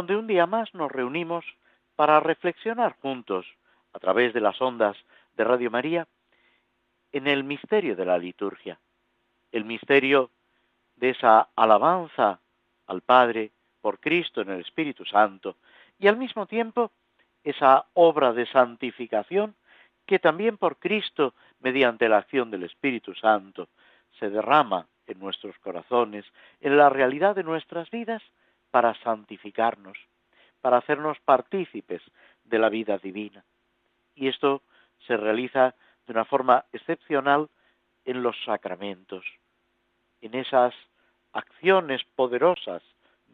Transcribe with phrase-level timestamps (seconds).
[0.00, 1.44] donde un día más nos reunimos
[1.94, 3.44] para reflexionar juntos,
[3.92, 4.96] a través de las ondas
[5.36, 6.08] de Radio María,
[7.12, 8.80] en el misterio de la liturgia,
[9.52, 10.30] el misterio
[10.96, 12.40] de esa alabanza
[12.86, 13.50] al Padre
[13.82, 15.56] por Cristo en el Espíritu Santo,
[15.98, 16.92] y al mismo tiempo
[17.44, 19.54] esa obra de santificación
[20.06, 23.68] que también por Cristo, mediante la acción del Espíritu Santo,
[24.18, 26.24] se derrama en nuestros corazones,
[26.62, 28.22] en la realidad de nuestras vidas,
[28.70, 29.98] para santificarnos,
[30.60, 32.02] para hacernos partícipes
[32.44, 33.44] de la vida divina.
[34.14, 34.62] Y esto
[35.06, 35.74] se realiza
[36.06, 37.48] de una forma excepcional
[38.04, 39.24] en los sacramentos,
[40.20, 40.74] en esas
[41.32, 42.82] acciones poderosas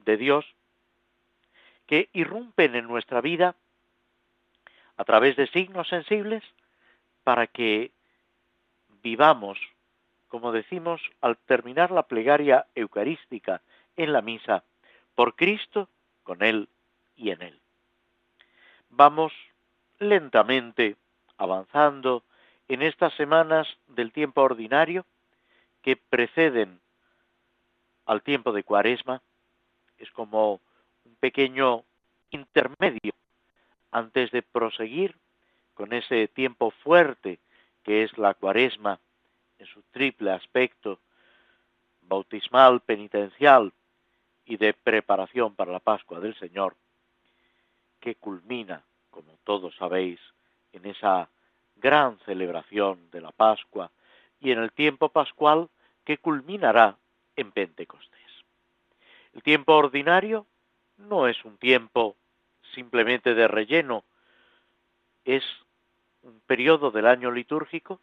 [0.04, 0.44] de Dios
[1.86, 3.54] que irrumpen en nuestra vida
[4.96, 6.42] a través de signos sensibles
[7.24, 7.92] para que
[9.02, 9.58] vivamos
[10.28, 13.62] como decimos al terminar la plegaria eucarística
[13.96, 14.64] en la misa,
[15.16, 15.88] por Cristo,
[16.22, 16.68] con Él
[17.16, 17.60] y en Él.
[18.90, 19.32] Vamos
[19.98, 20.96] lentamente
[21.38, 22.22] avanzando
[22.68, 25.04] en estas semanas del tiempo ordinario
[25.82, 26.80] que preceden
[28.04, 29.22] al tiempo de cuaresma.
[29.98, 30.60] Es como
[31.04, 31.84] un pequeño
[32.30, 33.14] intermedio
[33.90, 35.16] antes de proseguir
[35.74, 37.38] con ese tiempo fuerte
[37.82, 38.98] que es la cuaresma
[39.58, 41.00] en su triple aspecto
[42.02, 43.72] bautismal, penitencial
[44.46, 46.76] y de preparación para la Pascua del Señor,
[48.00, 50.20] que culmina, como todos sabéis,
[50.72, 51.28] en esa
[51.76, 53.90] gran celebración de la Pascua
[54.40, 55.68] y en el tiempo pascual
[56.04, 56.96] que culminará
[57.34, 58.20] en Pentecostés.
[59.34, 60.46] El tiempo ordinario
[60.96, 62.16] no es un tiempo
[62.74, 64.04] simplemente de relleno,
[65.24, 65.44] es
[66.22, 68.00] un periodo del año litúrgico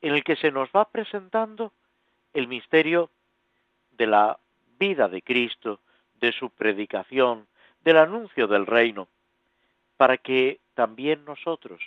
[0.00, 1.72] en el que se nos va presentando
[2.32, 3.10] el misterio
[3.92, 4.38] de la
[4.80, 5.78] vida de Cristo,
[6.20, 7.46] de su predicación,
[7.84, 9.06] del anuncio del reino,
[9.96, 11.80] para que también nosotros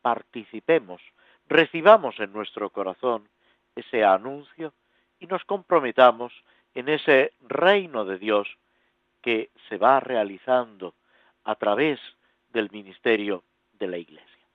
[0.00, 1.00] participemos,
[1.48, 3.28] recibamos en nuestro corazón
[3.76, 4.72] ese anuncio
[5.20, 6.32] y nos comprometamos
[6.74, 8.48] en ese reino de Dios
[9.20, 10.94] que se va realizando
[11.44, 12.00] a través
[12.52, 13.44] del ministerio
[13.78, 14.46] de la Iglesia.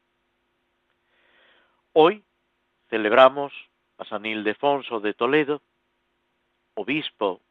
[1.94, 2.24] Hoy
[2.90, 3.54] celebramos
[3.98, 5.62] a San Ildefonso de Toledo,
[6.76, 7.42] obispo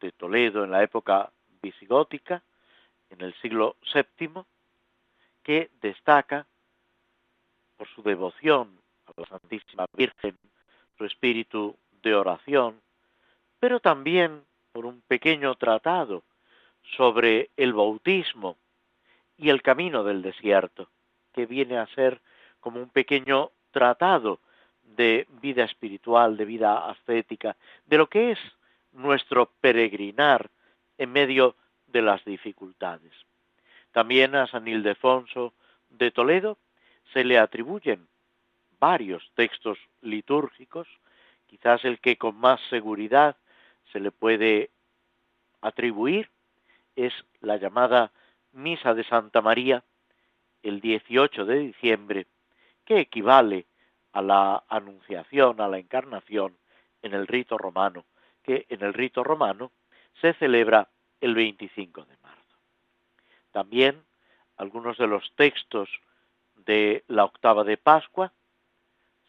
[0.00, 1.30] de Toledo en la época
[1.62, 2.42] visigótica,
[3.10, 4.42] en el siglo VII,
[5.42, 6.46] que destaca
[7.76, 10.36] por su devoción a la Santísima Virgen,
[10.96, 12.80] su espíritu de oración,
[13.58, 16.22] pero también por un pequeño tratado
[16.96, 18.56] sobre el bautismo
[19.36, 20.88] y el camino del desierto,
[21.32, 22.20] que viene a ser
[22.60, 24.40] como un pequeño tratado
[24.82, 28.38] de vida espiritual, de vida ascética, de lo que es
[28.92, 30.50] nuestro peregrinar
[30.96, 31.56] en medio
[31.86, 33.12] de las dificultades.
[33.92, 35.54] También a San Ildefonso
[35.90, 36.58] de Toledo
[37.12, 38.06] se le atribuyen
[38.78, 40.86] varios textos litúrgicos,
[41.46, 43.36] quizás el que con más seguridad
[43.92, 44.70] se le puede
[45.60, 46.30] atribuir
[46.94, 48.12] es la llamada
[48.52, 49.82] Misa de Santa María
[50.62, 52.26] el 18 de diciembre,
[52.84, 53.66] que equivale
[54.12, 56.56] a la anunciación, a la encarnación
[57.02, 58.04] en el rito romano,
[58.48, 59.72] que en el rito romano
[60.22, 60.88] se celebra
[61.20, 62.56] el 25 de marzo.
[63.52, 64.02] También
[64.56, 65.90] algunos de los textos
[66.64, 68.32] de la octava de Pascua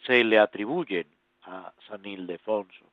[0.06, 1.06] se le atribuyen
[1.42, 2.86] a San Ildefonso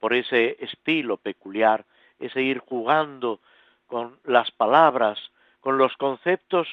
[0.00, 1.86] por ese estilo peculiar,
[2.18, 3.38] ese ir jugando
[3.86, 6.66] con las palabras, con los conceptos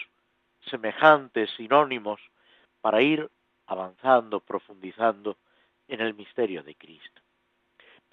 [0.67, 2.19] semejantes, sinónimos,
[2.81, 3.29] para ir
[3.67, 5.37] avanzando, profundizando
[5.87, 7.21] en el misterio de Cristo.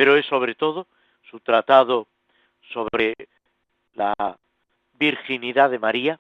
[0.03, 0.89] Pero es sobre todo
[1.31, 2.09] su tratado
[2.73, 3.15] sobre
[3.95, 4.37] la
[4.95, 6.19] virginidad de María,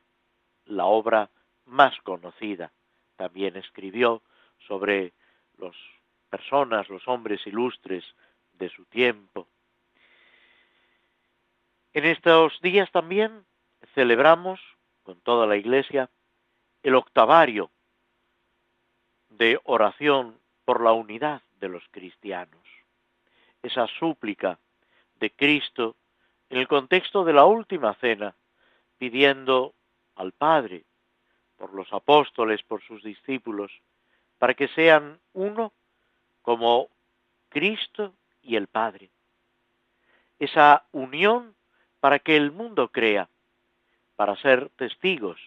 [0.67, 1.29] la obra
[1.67, 2.70] más conocida.
[3.17, 4.23] También escribió
[4.69, 5.12] sobre
[5.58, 5.75] las
[6.31, 8.05] personas, los hombres ilustres
[8.52, 9.49] de su tiempo.
[11.93, 13.44] En estos días también
[13.96, 14.61] celebramos
[15.02, 16.08] con toda la Iglesia
[16.85, 17.69] el octavario
[19.31, 22.62] de oración por la unidad de los cristianos.
[23.62, 24.59] Esa súplica
[25.20, 25.97] de Cristo
[26.50, 28.35] en el contexto de la última cena,
[28.99, 29.75] pidiendo
[30.17, 30.85] al Padre,
[31.56, 33.73] por los apóstoles, por sus discípulos,
[34.38, 35.73] para que sean uno
[36.43, 36.88] como
[37.49, 38.12] Cristo
[38.43, 39.11] y el Padre.
[40.38, 41.55] Esa unión
[42.00, 43.29] para que el mundo crea,
[44.17, 45.41] para ser testigos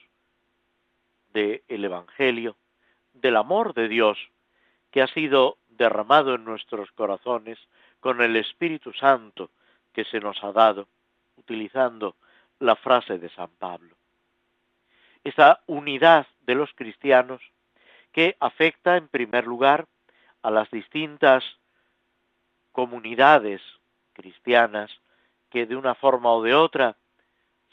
[1.34, 2.56] del Evangelio,
[3.14, 4.18] del amor de Dios
[4.92, 7.60] que ha sido derramado en nuestros corazones
[8.06, 9.50] con el Espíritu Santo
[9.92, 10.88] que se nos ha dado,
[11.38, 12.16] utilizando
[12.60, 13.96] la frase de San Pablo.
[15.24, 17.42] Esta unidad de los cristianos
[18.12, 19.88] que afecta en primer lugar
[20.44, 21.44] a las distintas
[22.72, 23.60] comunidades
[24.14, 24.92] cristianas
[25.50, 26.96] que de una forma o de otra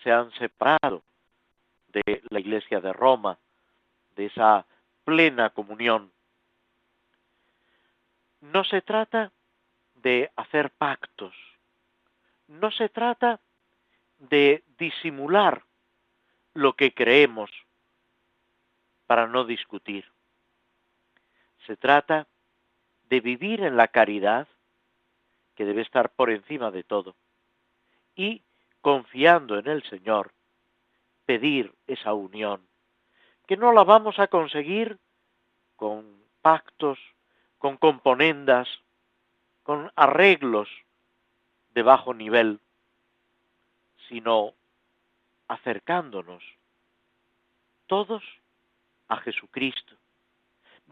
[0.03, 1.03] se han separado
[1.89, 3.37] de la Iglesia de Roma,
[4.17, 4.65] de esa
[5.05, 6.11] plena comunión.
[8.41, 9.31] No se trata
[10.03, 11.35] de hacer pactos,
[12.49, 13.41] no se trata
[14.19, 15.65] de disimular
[16.55, 17.51] lo que creemos
[19.07, 20.11] para no discutir.
[21.67, 22.27] Se trata
[23.09, 24.49] de vivir en la caridad,
[25.55, 27.15] que debe estar por encima de todo,
[28.15, 28.43] y
[28.81, 30.33] confiando en el Señor,
[31.25, 32.67] pedir esa unión,
[33.47, 34.99] que no la vamos a conseguir
[35.77, 36.99] con pactos,
[37.59, 38.69] con componendas,
[39.63, 40.69] con arreglos
[41.75, 42.61] de bajo nivel,
[44.09, 44.53] sino
[45.49, 46.43] acercándonos
[47.87, 48.23] todos
[49.09, 49.95] a Jesucristo,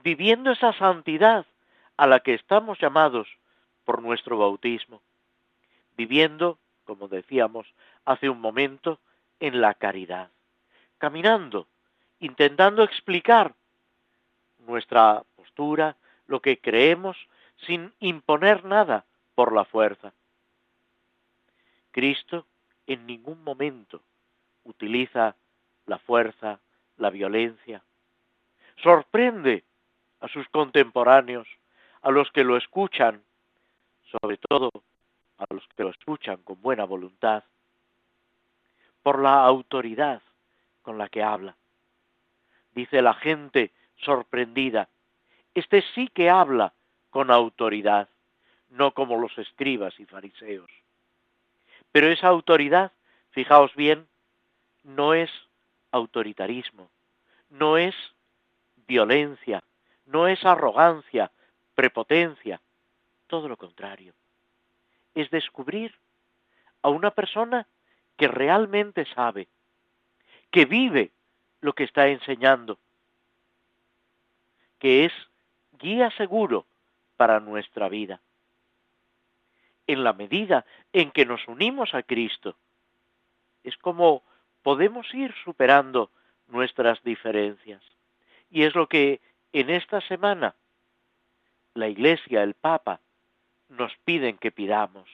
[0.02, 1.46] viviendo esa santidad
[1.96, 3.28] a la que estamos llamados
[3.84, 5.02] por nuestro bautismo,
[5.96, 7.66] viviendo, como decíamos
[8.04, 8.98] hace un momento,
[9.40, 10.30] en la caridad,
[10.98, 11.66] caminando,
[12.20, 13.54] intentando explicar
[14.66, 15.96] nuestra postura,
[16.26, 17.16] lo que creemos,
[17.66, 19.04] sin imponer nada
[19.34, 20.12] por la fuerza.
[21.90, 22.46] Cristo
[22.86, 24.02] en ningún momento
[24.64, 25.36] utiliza
[25.86, 26.60] la fuerza,
[26.98, 27.82] la violencia.
[28.82, 29.64] Sorprende
[30.20, 31.48] a sus contemporáneos,
[32.02, 33.22] a los que lo escuchan,
[34.20, 34.70] sobre todo
[35.38, 37.44] a los que lo escuchan con buena voluntad,
[39.02, 40.22] por la autoridad
[40.82, 41.56] con la que habla.
[42.72, 44.88] Dice la gente sorprendida,
[45.54, 46.72] este sí que habla
[47.10, 48.08] con autoridad,
[48.70, 50.70] no como los escribas y fariseos.
[51.92, 52.92] Pero esa autoridad,
[53.30, 54.06] fijaos bien,
[54.84, 55.30] no es
[55.90, 56.88] autoritarismo,
[57.50, 57.94] no es
[58.86, 59.62] violencia,
[60.06, 61.30] no es arrogancia,
[61.74, 62.60] prepotencia,
[63.26, 64.14] todo lo contrario.
[65.14, 65.94] Es descubrir
[66.82, 67.66] a una persona
[68.16, 69.48] que realmente sabe,
[70.50, 71.10] que vive
[71.60, 72.78] lo que está enseñando,
[74.78, 75.12] que es
[75.78, 76.66] guía seguro
[77.20, 78.18] para nuestra vida
[79.86, 80.64] en la medida
[80.94, 82.56] en que nos unimos a Cristo.
[83.62, 84.22] Es como
[84.62, 86.10] podemos ir superando
[86.48, 87.82] nuestras diferencias.
[88.50, 89.20] Y es lo que
[89.52, 90.54] en esta semana
[91.74, 93.00] la Iglesia, el Papa,
[93.68, 95.06] nos piden que pidamos.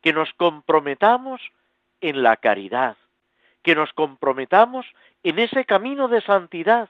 [0.00, 1.40] Que nos comprometamos
[2.00, 2.96] en la caridad,
[3.62, 4.84] que nos comprometamos
[5.22, 6.88] en ese camino de santidad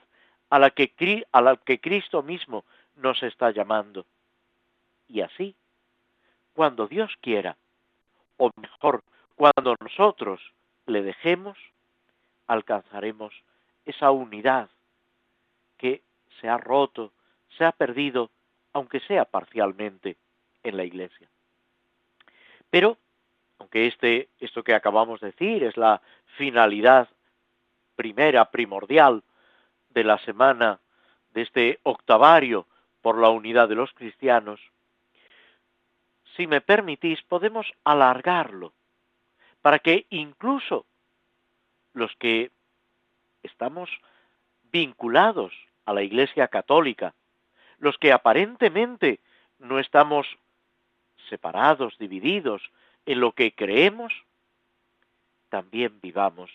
[0.49, 2.65] a la que, a la que Cristo mismo
[2.97, 4.07] nos está llamando.
[5.09, 5.55] Y así
[6.55, 7.57] cuando Dios quiera,
[8.37, 9.03] o mejor,
[9.35, 10.41] cuando nosotros
[10.87, 11.59] le dejemos,
[12.47, 13.35] alcanzaremos
[13.85, 14.71] esa unidad
[15.77, 16.03] que
[16.41, 17.13] se ha roto,
[17.59, 18.31] se ha perdido,
[18.73, 20.17] aunque sea parcialmente,
[20.63, 21.29] en la Iglesia.
[22.71, 22.97] Pero,
[23.59, 26.01] aunque este, esto que acabamos de decir es la
[26.37, 27.09] finalidad
[27.97, 29.23] primera, primordial
[29.91, 30.81] de la semana
[31.33, 32.67] de este octavario
[33.03, 34.61] por la unidad de los cristianos,
[36.37, 38.73] si me permitís, podemos alargarlo
[39.63, 40.85] para que incluso
[41.93, 42.51] los que
[43.43, 43.91] estamos
[44.73, 45.53] vinculados
[45.87, 47.15] a la Iglesia Católica,
[47.79, 49.21] los que aparentemente
[49.59, 50.27] no estamos
[51.29, 52.63] separados, divididos
[53.07, 54.13] en lo que creemos,
[55.49, 56.51] también vivamos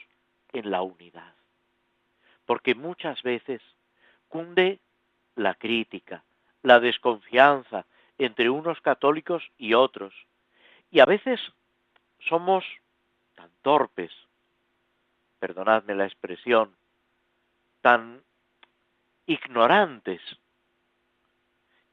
[0.52, 1.34] en la unidad.
[2.46, 3.62] Porque muchas veces
[4.28, 4.80] cunde
[5.36, 6.24] la crítica,
[6.64, 7.86] la desconfianza,
[8.20, 10.14] entre unos católicos y otros.
[10.92, 11.40] Y a veces
[12.28, 12.66] somos
[13.34, 14.12] tan torpes,
[15.40, 16.76] perdonadme la expresión,
[17.82, 18.22] tan
[19.26, 20.22] ignorantes,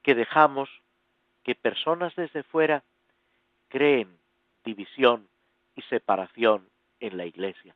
[0.03, 0.69] que dejamos
[1.43, 2.83] que personas desde fuera
[3.69, 4.19] creen
[4.65, 5.29] división
[5.77, 6.69] y separación
[6.99, 7.75] en la Iglesia.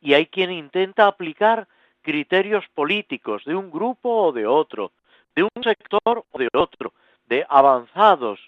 [0.00, 1.66] Y hay quien intenta aplicar
[2.02, 4.92] criterios políticos de un grupo o de otro,
[5.34, 6.92] de un sector o de otro,
[7.30, 8.40] de avanzados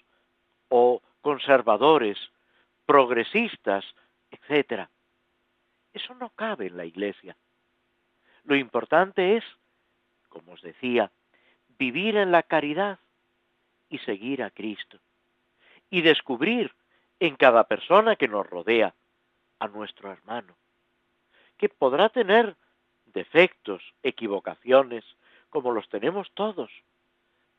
[0.67, 2.17] o conservadores,
[2.85, 3.85] progresistas,
[4.29, 4.89] etc.
[5.93, 7.37] Eso no cabe en la Iglesia.
[8.43, 9.45] Lo importante es,
[10.27, 11.09] como os decía,
[11.79, 12.99] vivir en la caridad
[13.89, 14.99] y seguir a Cristo.
[15.89, 16.73] Y descubrir
[17.21, 18.93] en cada persona que nos rodea
[19.59, 20.57] a nuestro hermano,
[21.57, 22.57] que podrá tener
[23.05, 25.05] defectos, equivocaciones,
[25.49, 26.69] como los tenemos todos,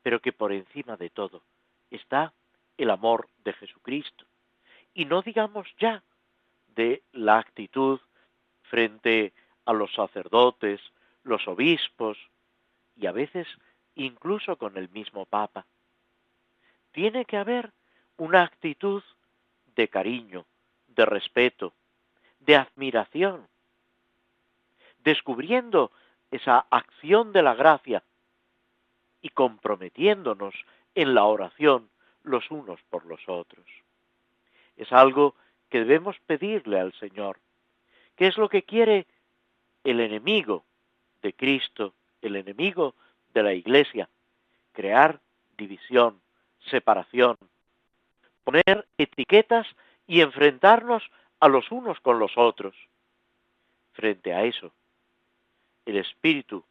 [0.05, 1.41] pero que por encima de todo
[1.89, 2.31] está
[2.77, 4.23] el amor de Jesucristo.
[4.93, 6.03] Y no digamos ya
[6.75, 7.99] de la actitud
[8.69, 9.33] frente
[9.65, 10.79] a los sacerdotes,
[11.23, 12.19] los obispos
[12.95, 13.47] y a veces
[13.95, 15.65] incluso con el mismo Papa.
[16.91, 17.71] Tiene que haber
[18.17, 19.01] una actitud
[19.75, 20.45] de cariño,
[20.85, 21.73] de respeto,
[22.41, 23.47] de admiración,
[24.99, 25.91] descubriendo
[26.29, 28.03] esa acción de la gracia
[29.25, 30.53] y comprometiéndonos
[30.93, 31.89] en la oración
[32.21, 33.65] los unos por los otros.
[34.77, 35.33] Es algo
[35.67, 37.39] que debemos pedirle al Señor.
[38.15, 39.07] ¿Qué es lo que quiere
[39.83, 40.63] el enemigo
[41.23, 42.93] de Cristo, el enemigo
[43.33, 44.07] de la Iglesia?
[44.73, 45.19] Crear
[45.57, 46.21] división,
[46.69, 47.35] separación,
[48.43, 49.65] poner etiquetas
[50.05, 51.01] y enfrentarnos
[51.39, 52.75] a los unos con los otros.
[53.93, 54.71] Frente a eso,
[55.83, 56.63] el Espíritu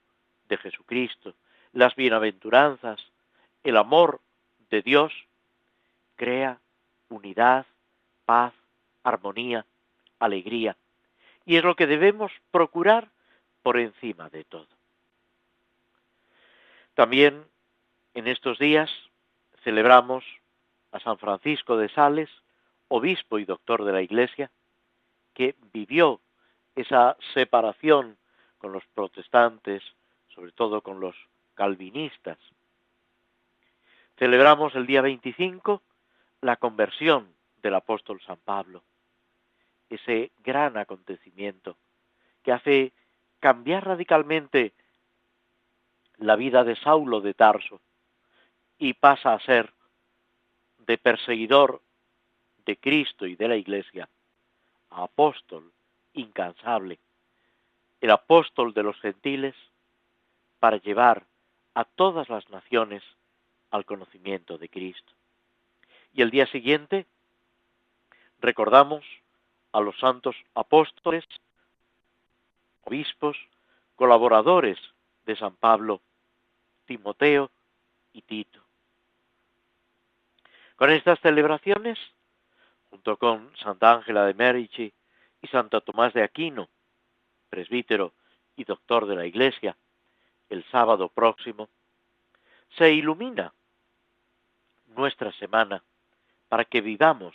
[0.48, 1.34] de Jesucristo,
[1.74, 3.00] las bienaventuranzas,
[3.64, 4.20] el amor
[4.70, 5.12] de Dios,
[6.16, 6.60] crea
[7.08, 7.66] unidad,
[8.24, 8.54] paz,
[9.02, 9.66] armonía,
[10.20, 10.76] alegría.
[11.44, 13.10] Y es lo que debemos procurar
[13.62, 14.68] por encima de todo.
[16.94, 17.44] También
[18.14, 18.88] en estos días
[19.64, 20.24] celebramos
[20.92, 22.30] a San Francisco de Sales,
[22.86, 24.50] obispo y doctor de la Iglesia,
[25.34, 26.20] que vivió
[26.76, 28.16] esa separación
[28.58, 29.82] con los protestantes,
[30.28, 31.16] sobre todo con los
[31.54, 32.38] calvinistas.
[34.18, 35.82] Celebramos el día 25
[36.40, 37.28] la conversión
[37.62, 38.82] del apóstol San Pablo,
[39.88, 41.76] ese gran acontecimiento
[42.42, 42.92] que hace
[43.40, 44.72] cambiar radicalmente
[46.18, 47.80] la vida de Saulo de Tarso
[48.78, 49.72] y pasa a ser
[50.78, 51.80] de perseguidor
[52.66, 54.08] de Cristo y de la Iglesia
[54.90, 55.72] a apóstol
[56.12, 56.98] incansable
[58.04, 59.54] el apóstol de los gentiles,
[60.58, 61.24] para llevar
[61.74, 63.02] a todas las naciones
[63.70, 65.12] al conocimiento de Cristo.
[66.12, 67.06] Y el día siguiente
[68.40, 69.04] recordamos
[69.72, 71.24] a los santos apóstoles,
[72.82, 73.36] obispos,
[73.96, 74.78] colaboradores
[75.26, 76.00] de San Pablo,
[76.86, 77.50] Timoteo
[78.12, 78.60] y Tito.
[80.76, 81.98] Con estas celebraciones,
[82.90, 84.92] junto con Santa Ángela de Merici
[85.42, 86.68] y Santa Tomás de Aquino,
[87.48, 88.12] presbítero
[88.56, 89.76] y doctor de la Iglesia,
[90.50, 91.68] el sábado próximo,
[92.76, 93.52] se ilumina
[94.88, 95.82] nuestra semana
[96.48, 97.34] para que vivamos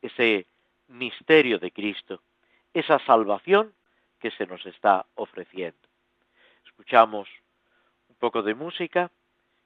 [0.00, 0.46] ese
[0.88, 2.20] misterio de Cristo,
[2.74, 3.72] esa salvación
[4.18, 5.78] que se nos está ofreciendo.
[6.64, 7.28] Escuchamos
[8.08, 9.10] un poco de música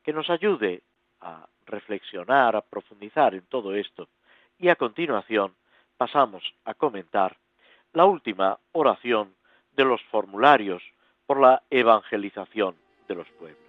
[0.03, 0.83] que nos ayude
[1.21, 4.09] a reflexionar, a profundizar en todo esto
[4.59, 5.55] y a continuación
[5.97, 7.37] pasamos a comentar
[7.93, 9.35] la última oración
[9.73, 10.83] de los formularios
[11.27, 12.77] por la evangelización
[13.09, 13.66] de los pueblos.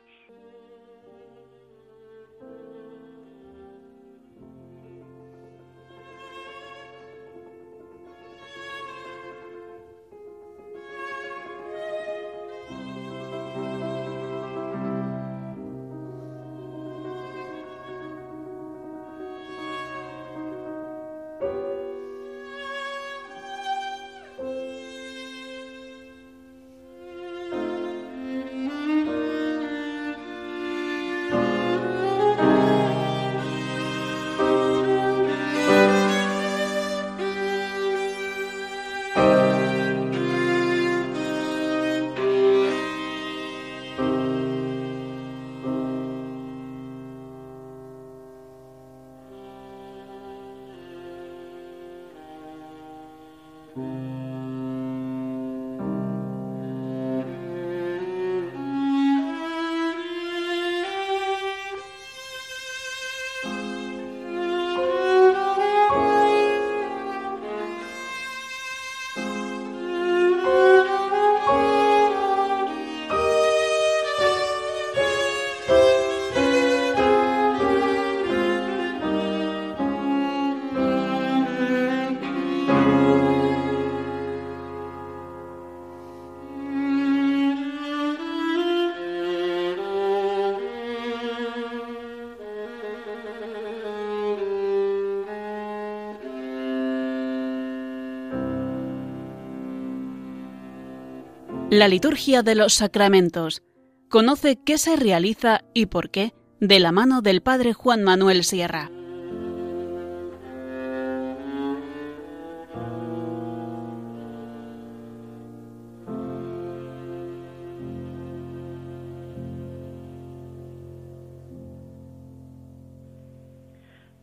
[101.77, 103.61] La liturgia de los sacramentos.
[104.09, 108.89] Conoce qué se realiza y por qué de la mano del Padre Juan Manuel Sierra.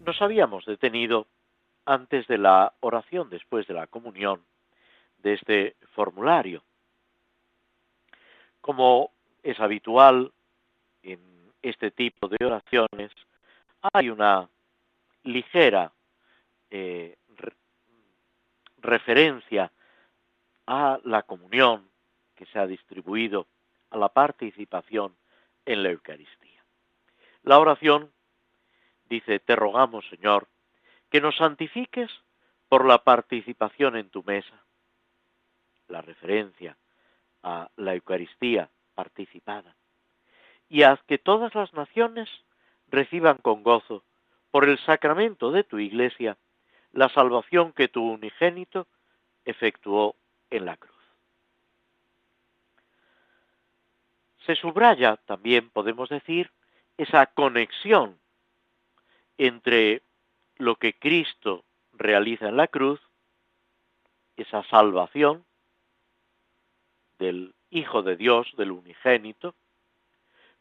[0.04, 1.28] Nos habíamos detenido
[1.84, 4.42] antes de la oración después de la comunión
[5.18, 6.64] de este formulario.
[8.64, 9.10] Como
[9.42, 10.32] es habitual
[11.02, 11.20] en
[11.60, 13.12] este tipo de oraciones,
[13.92, 14.48] hay una
[15.22, 15.92] ligera
[16.70, 17.18] eh,
[18.78, 19.70] referencia
[20.66, 21.90] a la comunión
[22.34, 23.46] que se ha distribuido,
[23.90, 25.14] a la participación
[25.66, 26.64] en la Eucaristía.
[27.42, 28.10] La oración
[29.10, 30.48] dice, te rogamos, Señor,
[31.10, 32.10] que nos santifiques
[32.70, 34.58] por la participación en tu mesa.
[35.88, 36.78] La referencia
[37.44, 39.76] a la Eucaristía participada.
[40.68, 42.28] Y haz que todas las naciones
[42.88, 44.02] reciban con gozo,
[44.50, 46.36] por el sacramento de tu Iglesia,
[46.92, 48.86] la salvación que tu unigénito
[49.44, 50.16] efectuó
[50.50, 50.94] en la cruz.
[54.46, 56.50] Se subraya también, podemos decir,
[56.96, 58.18] esa conexión
[59.38, 60.02] entre
[60.56, 63.00] lo que Cristo realiza en la cruz,
[64.36, 65.44] esa salvación
[67.18, 69.54] del Hijo de Dios, del unigénito,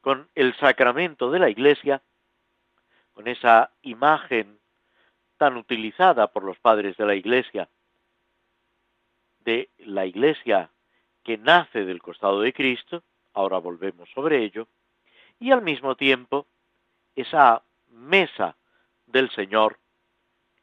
[0.02, 2.02] con el sacramento de la Iglesia,
[3.14, 4.60] con esa imagen
[5.38, 7.70] tan utilizada por los padres de la Iglesia,
[9.40, 10.70] de la Iglesia
[11.24, 14.68] que nace del costado de Cristo, ahora volvemos sobre ello,
[15.40, 16.48] y al mismo tiempo
[17.16, 18.56] esa mesa
[19.06, 19.80] del Señor,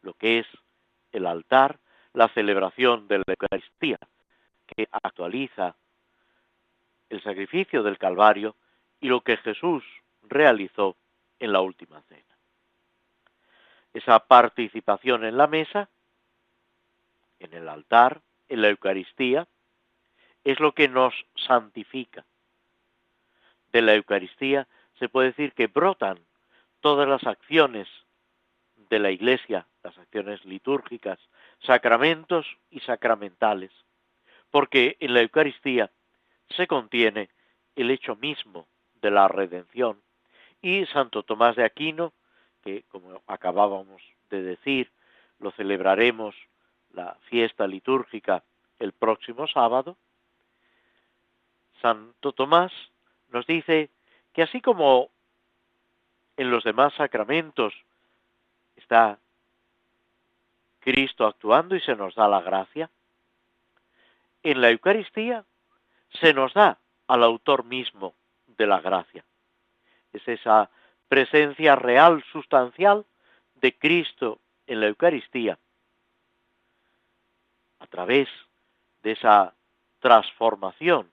[0.03, 0.47] lo que es
[1.13, 1.79] el altar,
[2.13, 3.99] la celebración de la Eucaristía,
[4.75, 5.75] que actualiza
[7.09, 8.57] el sacrificio del Calvario
[9.01, 9.85] y lo que Jesús
[10.23, 10.97] realizó
[11.39, 12.23] en la última cena.
[13.93, 15.89] Esa participación en la mesa,
[17.41, 19.49] en el altar, en la Eucaristía,
[20.45, 22.25] es lo que nos santifica.
[23.73, 26.19] De la Eucaristía se puede decir que brotan
[26.81, 27.89] todas las acciones
[28.89, 31.19] de la Iglesia, las acciones litúrgicas,
[31.61, 33.71] sacramentos y sacramentales,
[34.51, 35.91] porque en la Eucaristía
[36.57, 37.29] se contiene
[37.77, 38.67] el hecho mismo
[39.01, 40.01] de la redención.
[40.61, 42.13] Y Santo Tomás de Aquino,
[42.63, 44.91] que como acabábamos de decir,
[45.39, 46.35] lo celebraremos
[46.93, 48.43] la fiesta litúrgica
[48.79, 49.97] el próximo sábado,
[51.81, 52.73] Santo Tomás
[53.31, 53.91] nos dice
[54.33, 55.11] que así como
[56.37, 57.75] en los demás sacramentos
[58.77, 59.19] está
[60.81, 62.91] Cristo actuando y se nos da la gracia.
[64.43, 65.45] En la Eucaristía
[66.21, 68.15] se nos da al autor mismo
[68.47, 69.25] de la gracia.
[70.13, 70.71] Es esa
[71.09, 73.05] presencia real, sustancial
[73.55, 75.59] de Cristo en la Eucaristía,
[77.81, 78.29] a través
[79.03, 79.55] de esa
[79.99, 81.11] transformación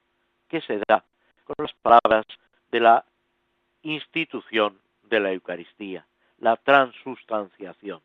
[0.47, 1.03] que se da
[1.43, 2.25] con las palabras
[2.71, 3.05] de la
[3.81, 6.05] institución de la Eucaristía
[6.39, 8.01] la transustanciación.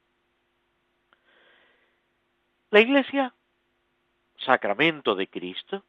[2.70, 3.34] La Iglesia,
[4.44, 5.82] sacramento de Cristo,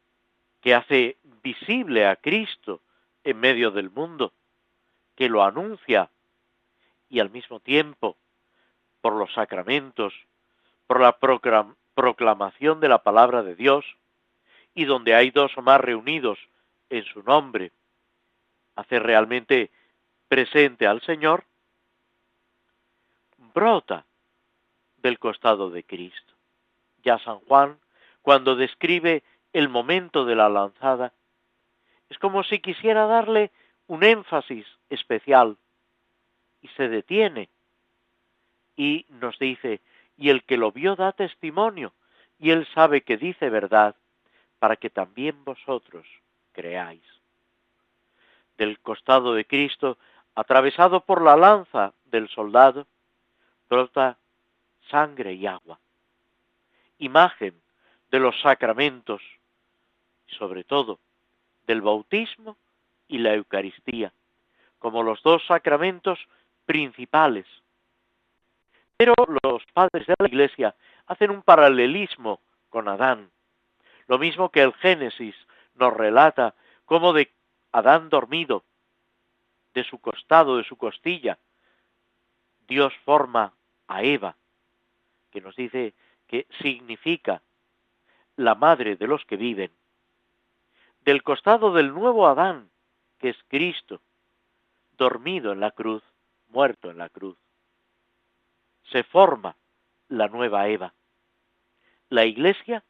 [0.60, 2.80] que hace visible a Cristo
[3.22, 4.32] en medio del mundo,
[5.14, 6.10] que lo anuncia
[7.10, 8.16] y al mismo tiempo,
[9.00, 10.14] por los sacramentos,
[10.86, 11.18] por la
[11.94, 13.84] proclamación de la palabra de Dios,
[14.74, 16.38] y donde hay dos o más reunidos
[16.90, 17.70] en su nombre,
[18.74, 19.70] hace realmente
[20.28, 21.44] presente al Señor,
[23.54, 24.04] brota
[24.98, 26.32] del costado de Cristo.
[27.04, 27.78] Ya San Juan,
[28.24, 31.12] cuando describe el momento de la lanzada,
[32.08, 33.50] es como si quisiera darle
[33.86, 35.58] un énfasis especial
[36.62, 37.50] y se detiene
[38.76, 39.82] y nos dice,
[40.16, 41.92] y el que lo vio da testimonio,
[42.38, 43.94] y él sabe que dice verdad,
[44.58, 46.06] para que también vosotros
[46.52, 47.04] creáis.
[48.56, 49.98] Del costado de Cristo,
[50.34, 52.86] atravesado por la lanza del soldado,
[53.68, 54.16] brota
[54.88, 55.78] sangre y agua,
[56.98, 57.63] imagen
[58.14, 59.20] de los sacramentos,
[60.38, 61.00] sobre todo
[61.66, 62.56] del bautismo
[63.08, 64.12] y la Eucaristía,
[64.78, 66.20] como los dos sacramentos
[66.64, 67.44] principales.
[68.96, 70.76] Pero los padres de la Iglesia
[71.08, 72.38] hacen un paralelismo
[72.70, 73.32] con Adán,
[74.06, 75.34] lo mismo que el Génesis
[75.74, 77.32] nos relata como de
[77.72, 78.62] Adán dormido,
[79.74, 81.36] de su costado, de su costilla,
[82.68, 83.52] Dios forma
[83.88, 84.36] a Eva,
[85.32, 85.94] que nos dice
[86.28, 87.42] que significa
[88.36, 89.70] la madre de los que viven.
[91.04, 92.70] del costado del nuevo Adán,
[93.18, 94.00] que es Cristo,
[94.96, 96.02] dormido en la cruz,
[96.48, 97.36] muerto en la cruz,
[98.90, 99.54] se forma
[100.08, 100.94] la nueva Eva,
[102.08, 102.84] la iglesia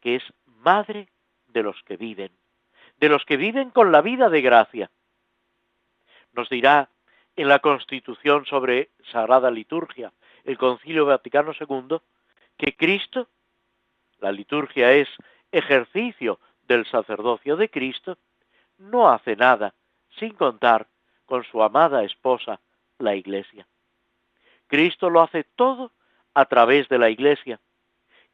[0.00, 1.08] que es madre
[1.48, 2.32] de los que viven,
[2.98, 4.90] de los que viven con la vida de gracia.
[6.32, 6.88] Nos dirá
[7.36, 10.12] en la Constitución sobre Sagrada Liturgia,
[10.44, 11.98] el Concilio Vaticano II,
[12.56, 13.28] que Cristo,
[14.22, 15.08] la liturgia es
[15.50, 18.16] ejercicio del sacerdocio de Cristo,
[18.78, 19.74] no hace nada
[20.18, 20.86] sin contar
[21.26, 22.60] con su amada esposa,
[22.98, 23.66] la Iglesia.
[24.68, 25.90] Cristo lo hace todo
[26.34, 27.58] a través de la Iglesia,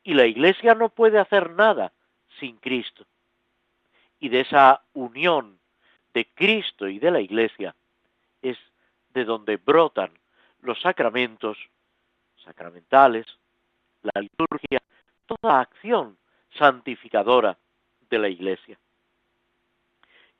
[0.04, 1.92] y la Iglesia no puede hacer nada
[2.38, 3.06] sin Cristo.
[4.20, 5.58] Y de esa unión
[6.12, 7.74] de Cristo y de la Iglesia
[8.42, 8.58] es
[9.14, 10.12] de donde brotan
[10.60, 11.56] los sacramentos
[12.44, 13.26] sacramentales,
[14.02, 14.77] la liturgia,
[15.28, 16.16] toda acción
[16.58, 17.56] santificadora
[18.10, 18.78] de la Iglesia.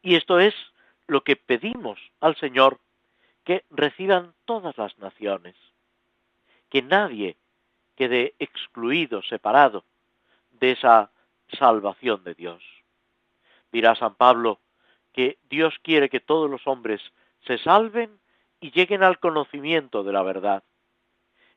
[0.03, 0.55] Y esto es
[1.07, 2.81] lo que pedimos al Señor
[3.45, 5.55] que reciban todas las naciones,
[6.71, 7.37] que nadie
[7.97, 9.85] quede excluido, separado
[10.51, 11.11] de esa
[11.59, 12.63] salvación de Dios.
[13.73, 14.61] Dirá San Pablo
[15.13, 17.01] que Dios quiere que todos los hombres
[17.47, 18.19] se salven
[18.61, 20.63] y lleguen al conocimiento de la verdad.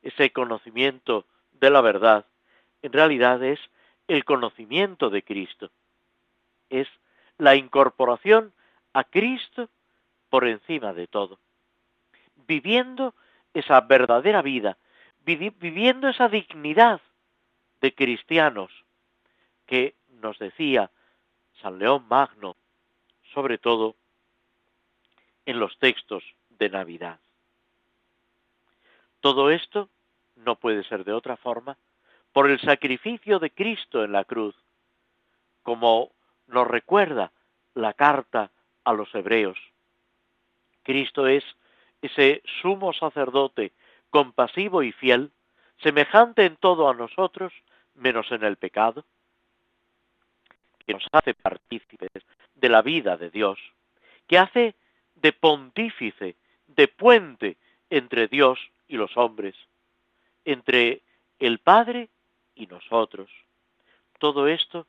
[0.02, 2.26] Ese conocimiento de la verdad
[2.82, 3.60] en realidad es
[4.08, 5.70] el conocimiento de Cristo.
[6.68, 6.88] Es
[7.38, 8.52] la incorporación
[8.92, 9.68] a Cristo
[10.28, 11.38] por encima de todo.
[12.46, 13.14] Viviendo
[13.54, 14.76] esa verdadera vida,
[15.24, 17.00] viviendo esa dignidad
[17.80, 18.70] de cristianos
[19.66, 20.90] que nos decía
[21.60, 22.56] San León Magno,
[23.32, 23.94] sobre todo
[25.46, 27.18] en los textos de Navidad.
[29.20, 29.88] Todo esto
[30.36, 31.76] no puede ser de otra forma
[32.32, 34.54] por el sacrificio de Cristo en la cruz,
[35.62, 36.12] como
[36.46, 37.32] nos recuerda
[37.74, 38.50] la carta
[38.84, 39.58] a los hebreos.
[40.82, 41.44] Cristo es
[42.00, 43.72] ese sumo sacerdote
[44.10, 45.30] compasivo y fiel,
[45.82, 47.52] semejante en todo a nosotros,
[47.94, 49.04] menos en el pecado,
[50.86, 52.10] que nos hace partícipes
[52.54, 53.58] de la vida de Dios,
[54.26, 54.74] que hace
[55.14, 57.56] de pontífice, de puente
[57.90, 59.54] entre Dios y los hombres,
[60.44, 61.02] entre
[61.38, 62.08] el Padre
[62.54, 63.30] y nosotros.
[64.18, 64.86] Todo esto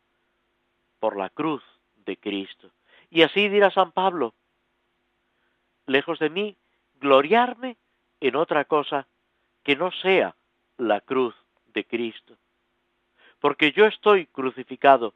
[1.00, 1.64] por la cruz
[2.06, 2.70] de Cristo.
[3.10, 4.34] Y así dirá San Pablo,
[5.86, 6.58] lejos de mí
[7.00, 7.78] gloriarme
[8.20, 9.08] en otra cosa
[9.64, 10.36] que no sea
[10.78, 11.36] la cruz
[11.74, 12.38] de Cristo.
[13.40, 15.14] Porque yo estoy crucificado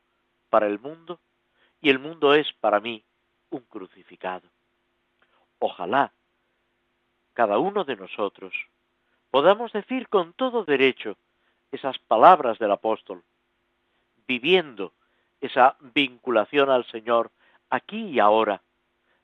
[0.50, 1.20] para el mundo
[1.82, 3.04] y el mundo es para mí
[3.50, 4.50] un crucificado.
[5.60, 6.12] Ojalá
[7.34, 8.54] cada uno de nosotros
[9.32, 11.18] podamos decir con todo derecho
[11.72, 13.24] esas palabras del apóstol,
[14.28, 14.94] viviendo
[15.42, 17.32] esa vinculación al Señor
[17.70, 18.62] aquí y ahora,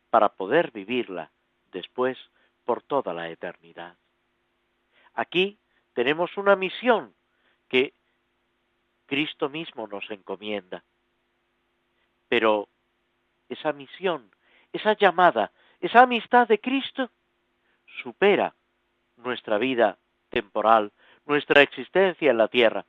[0.09, 1.31] para poder vivirla
[1.71, 2.17] después
[2.65, 3.95] por toda la eternidad.
[5.15, 5.57] Aquí
[5.93, 7.13] tenemos una misión
[7.67, 7.93] que
[9.05, 10.83] Cristo mismo nos encomienda.
[12.27, 12.67] Pero
[13.49, 14.31] esa misión,
[14.71, 17.09] esa llamada, esa amistad de Cristo
[18.01, 18.53] supera
[19.17, 19.97] nuestra vida
[20.29, 20.91] temporal,
[21.25, 22.85] nuestra existencia en la tierra,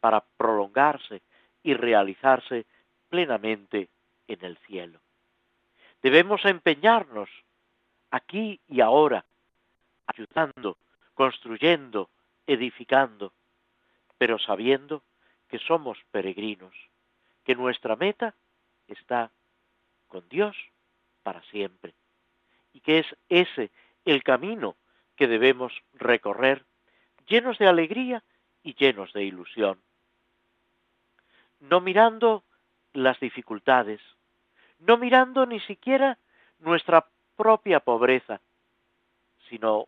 [0.00, 1.22] para prolongarse
[1.62, 2.66] y realizarse
[3.08, 3.88] plenamente
[4.28, 5.00] en el cielo.
[6.02, 7.28] Debemos empeñarnos
[8.10, 9.24] aquí y ahora,
[10.06, 10.78] ayudando,
[11.14, 12.10] construyendo,
[12.46, 13.32] edificando,
[14.18, 15.02] pero sabiendo
[15.48, 16.74] que somos peregrinos,
[17.44, 18.34] que nuestra meta
[18.86, 19.30] está
[20.08, 20.56] con Dios
[21.22, 21.94] para siempre,
[22.72, 23.70] y que es ese
[24.04, 24.76] el camino
[25.16, 26.64] que debemos recorrer
[27.26, 28.22] llenos de alegría
[28.62, 29.78] y llenos de ilusión,
[31.60, 32.44] no mirando
[32.92, 34.00] las dificultades,
[34.78, 36.18] no mirando ni siquiera
[36.58, 38.40] nuestra propia pobreza,
[39.48, 39.86] sino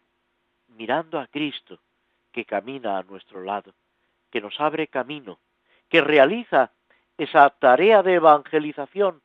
[0.68, 1.81] mirando a Cristo
[2.33, 3.74] que camina a nuestro lado,
[4.31, 5.38] que nos abre camino,
[5.88, 6.72] que realiza
[7.16, 9.22] esa tarea de evangelización,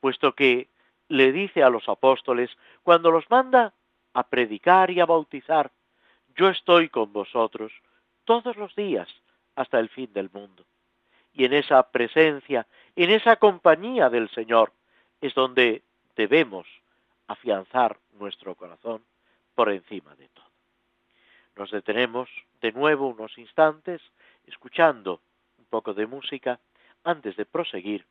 [0.00, 0.68] puesto que
[1.08, 2.50] le dice a los apóstoles,
[2.82, 3.72] cuando los manda
[4.12, 5.70] a predicar y a bautizar,
[6.36, 7.72] yo estoy con vosotros
[8.24, 9.08] todos los días
[9.56, 10.64] hasta el fin del mundo.
[11.32, 12.66] Y en esa presencia,
[12.96, 14.72] en esa compañía del Señor,
[15.20, 15.82] es donde
[16.16, 16.66] debemos
[17.28, 19.02] afianzar nuestro corazón
[19.54, 20.50] por encima de todo.
[21.56, 22.28] Nos detenemos
[22.60, 24.00] de nuevo unos instantes
[24.46, 25.20] escuchando
[25.58, 26.58] un poco de música
[27.04, 28.04] antes de proseguir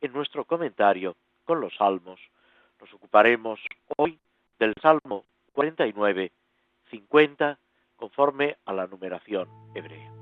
[0.00, 2.20] en nuestro comentario con los salmos.
[2.80, 3.60] Nos ocuparemos
[3.96, 4.18] hoy
[4.58, 6.32] del Salmo 49,
[6.90, 7.58] 50,
[7.96, 10.15] conforme a la numeración hebrea.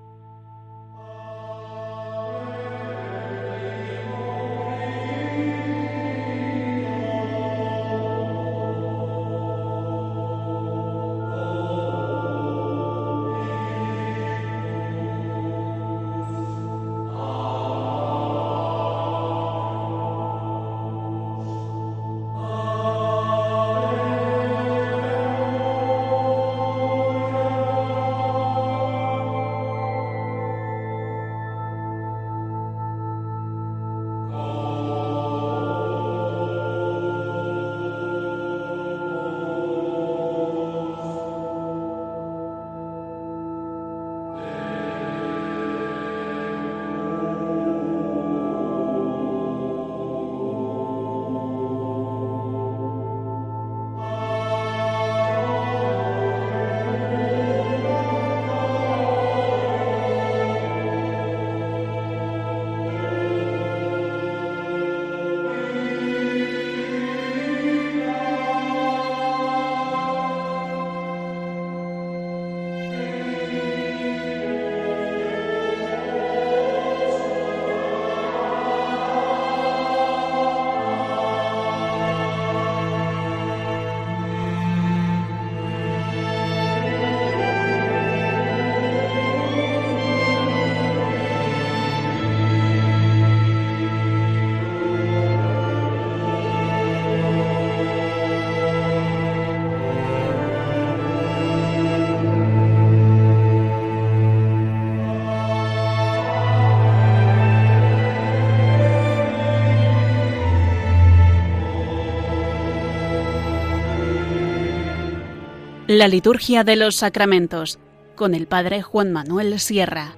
[115.97, 117.79] La liturgia de los sacramentos
[118.17, 120.17] con el Padre Juan Manuel Sierra.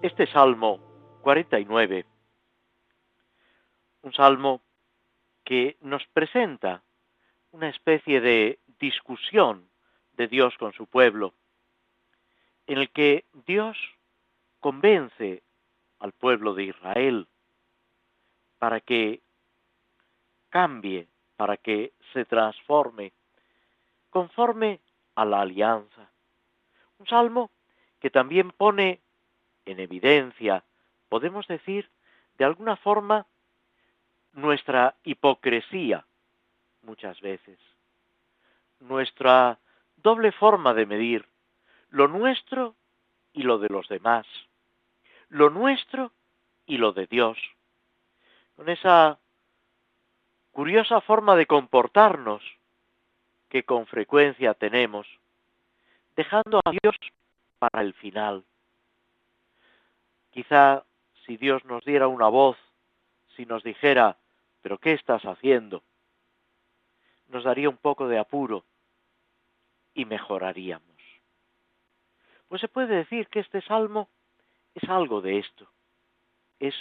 [0.00, 0.78] Este Salmo
[1.20, 2.06] 49,
[4.00, 4.62] un salmo
[5.44, 6.82] que nos presenta
[7.52, 9.68] una especie de discusión
[10.16, 11.34] de Dios con su pueblo,
[12.66, 13.76] en el que Dios
[14.60, 15.42] convence
[16.00, 17.26] al pueblo de Israel
[18.58, 19.20] para que
[20.50, 23.12] cambie, para que se transforme
[24.10, 24.80] conforme
[25.14, 26.10] a la alianza.
[26.98, 27.50] Un salmo
[28.00, 29.00] que también pone
[29.66, 30.64] en evidencia,
[31.08, 31.88] podemos decir,
[32.38, 33.26] de alguna forma,
[34.32, 36.04] nuestra hipocresía
[36.82, 37.58] muchas veces
[38.80, 39.58] nuestra
[39.96, 41.26] doble forma de medir
[41.90, 42.74] lo nuestro
[43.32, 44.26] y lo de los demás,
[45.28, 46.12] lo nuestro
[46.66, 47.38] y lo de Dios,
[48.56, 49.18] con esa
[50.52, 52.42] curiosa forma de comportarnos
[53.48, 55.06] que con frecuencia tenemos,
[56.16, 56.96] dejando a Dios
[57.58, 58.44] para el final.
[60.30, 60.84] Quizá
[61.24, 62.56] si Dios nos diera una voz,
[63.36, 64.16] si nos dijera,
[64.62, 65.82] pero ¿qué estás haciendo?
[67.28, 68.64] Nos daría un poco de apuro
[69.94, 70.86] y mejoraríamos.
[72.48, 74.08] Pues se puede decir que este salmo
[74.74, 75.68] es algo de esto.
[76.58, 76.74] Es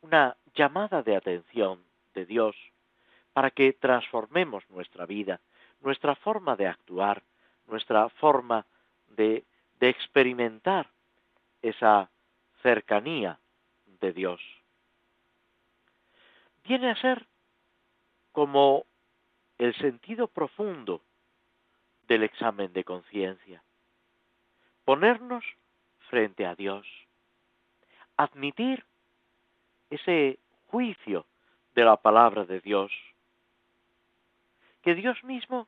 [0.00, 1.82] una llamada de atención
[2.14, 2.56] de Dios
[3.32, 5.40] para que transformemos nuestra vida,
[5.80, 7.22] nuestra forma de actuar,
[7.66, 8.64] nuestra forma
[9.08, 9.44] de,
[9.80, 10.88] de experimentar
[11.62, 12.08] esa
[12.62, 13.38] cercanía
[14.00, 14.40] de Dios.
[16.64, 17.26] Viene a ser
[18.32, 18.86] como
[19.58, 21.02] el sentido profundo
[22.08, 23.62] del examen de conciencia.
[24.84, 25.44] Ponernos
[26.08, 26.86] frente a Dios.
[28.16, 28.84] Admitir
[29.90, 31.26] ese juicio
[31.74, 32.92] de la palabra de Dios.
[34.82, 35.66] Que Dios mismo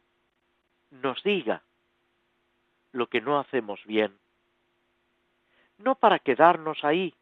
[0.90, 1.62] nos diga
[2.92, 4.16] lo que no hacemos bien.
[5.78, 7.14] No para quedarnos ahí,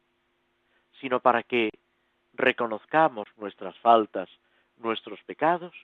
[1.01, 1.71] sino para que
[2.35, 4.29] reconozcamos nuestras faltas,
[4.77, 5.75] nuestros pecados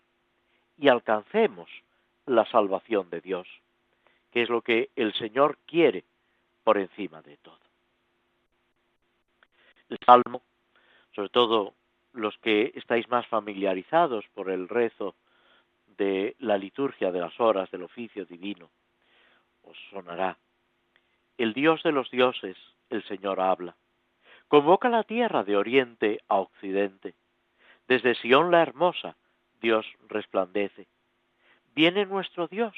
[0.81, 1.69] y alcancemos
[2.27, 3.47] la salvación de Dios,
[4.31, 6.05] que es lo que el Señor quiere
[6.65, 7.59] por encima de todo.
[9.91, 10.43] El Salmo,
[11.15, 11.75] sobre todo
[12.13, 15.15] los que estáis más familiarizados por el rezo
[15.99, 18.71] de la liturgia de las horas del oficio divino,
[19.63, 20.39] os sonará.
[21.37, 22.57] El Dios de los dioses,
[22.89, 23.77] el Señor habla.
[24.49, 27.15] Convoca la tierra de oriente a occidente.
[27.87, 29.17] Desde Sión la hermosa,
[29.61, 30.87] Dios resplandece.
[31.75, 32.75] Viene nuestro Dios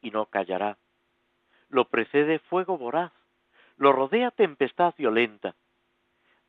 [0.00, 0.78] y no callará.
[1.68, 3.12] Lo precede fuego voraz,
[3.76, 5.54] lo rodea tempestad violenta.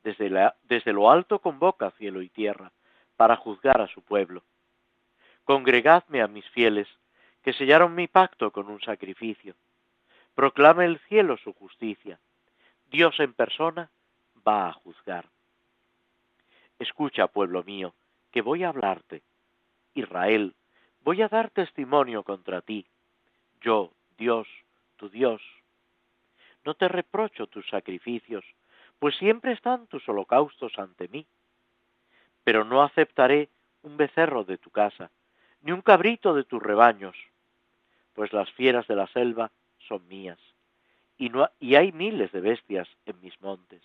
[0.04, 2.72] Desde, la, desde lo alto convoca cielo y tierra
[3.18, 4.44] para juzgar a su pueblo.
[5.44, 6.88] Congregadme a mis fieles,
[7.44, 9.56] que sellaron mi pacto con un sacrificio.
[10.34, 12.20] Proclame el cielo su justicia.
[12.90, 13.90] Dios en persona
[14.48, 15.26] va a juzgar.
[16.80, 17.94] Escucha, pueblo mío,
[18.32, 19.22] que voy a hablarte
[19.94, 20.56] Israel,
[21.04, 22.86] voy a dar testimonio contra ti.
[23.62, 24.48] Yo, Dios,
[24.98, 25.42] tu Dios.
[26.64, 28.46] No te reprocho tus sacrificios,
[29.00, 31.26] pues siempre están tus holocaustos ante mí.
[32.44, 33.50] Pero no aceptaré
[33.82, 35.12] un becerro de tu casa,
[35.62, 37.16] ni un cabrito de tus rebaños,
[38.14, 39.52] pues las fieras de la selva
[39.88, 40.40] son mías,
[41.18, 43.82] y, no, y hay miles de bestias en mis montes.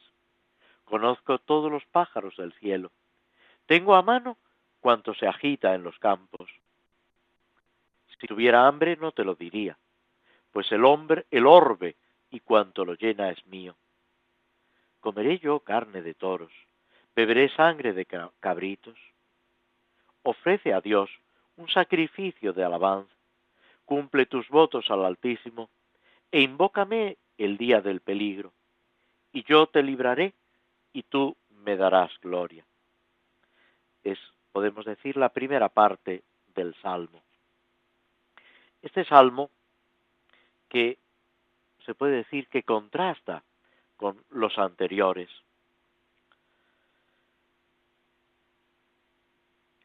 [0.84, 2.92] Conozco todos los pájaros del cielo.
[3.66, 4.38] Tengo a mano
[4.80, 6.50] cuanto se agita en los campos.
[8.18, 9.76] Si tuviera hambre no te lo diría,
[10.52, 11.96] pues el hombre, el orbe
[12.30, 13.76] y cuanto lo llena es mío.
[15.00, 16.52] Comeré yo carne de toros,
[17.14, 18.06] beberé sangre de
[18.40, 18.98] cabritos.
[20.22, 21.10] Ofrece a Dios
[21.56, 23.14] un sacrificio de alabanza,
[23.84, 25.70] cumple tus votos al Altísimo,
[26.30, 28.52] e invócame el día del peligro,
[29.32, 30.34] y yo te libraré,
[30.92, 32.64] y tú me darás gloria.
[34.02, 34.18] Es
[34.56, 36.22] podemos decir, la primera parte
[36.54, 37.22] del Salmo.
[38.80, 39.50] Este Salmo
[40.70, 40.96] que
[41.84, 43.42] se puede decir que contrasta
[43.98, 45.28] con los anteriores.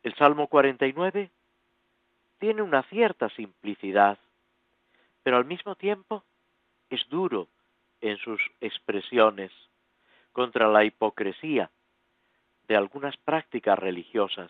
[0.03, 1.29] El Salmo 49
[2.39, 4.19] tiene una cierta simplicidad,
[5.21, 6.23] pero al mismo tiempo
[6.89, 7.49] es duro
[7.99, 9.51] en sus expresiones
[10.31, 11.69] contra la hipocresía
[12.71, 14.49] de algunas prácticas religiosas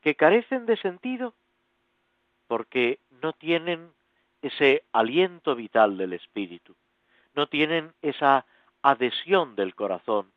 [0.00, 1.32] que carecen de sentido
[2.48, 3.92] porque no tienen
[4.42, 6.74] ese aliento vital del Espíritu,
[7.36, 8.46] no tienen esa
[8.82, 10.32] adhesión del corazón.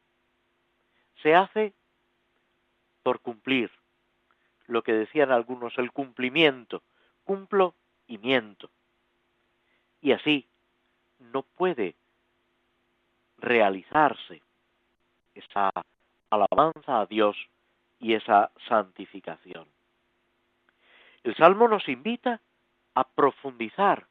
[1.24, 1.74] Se hace
[3.02, 3.71] por cumplir
[4.67, 6.84] lo que decían algunos, el cumplimiento,
[7.24, 7.74] cumplo
[8.06, 8.69] y miento.
[10.00, 10.47] Y así
[11.17, 11.95] no puede
[13.39, 14.43] realizarse
[15.34, 15.71] esa
[16.31, 17.37] alabanza a Dios
[17.99, 19.67] y esa santificación.
[21.23, 22.41] El Salmo nos invita
[22.95, 24.07] a profundizar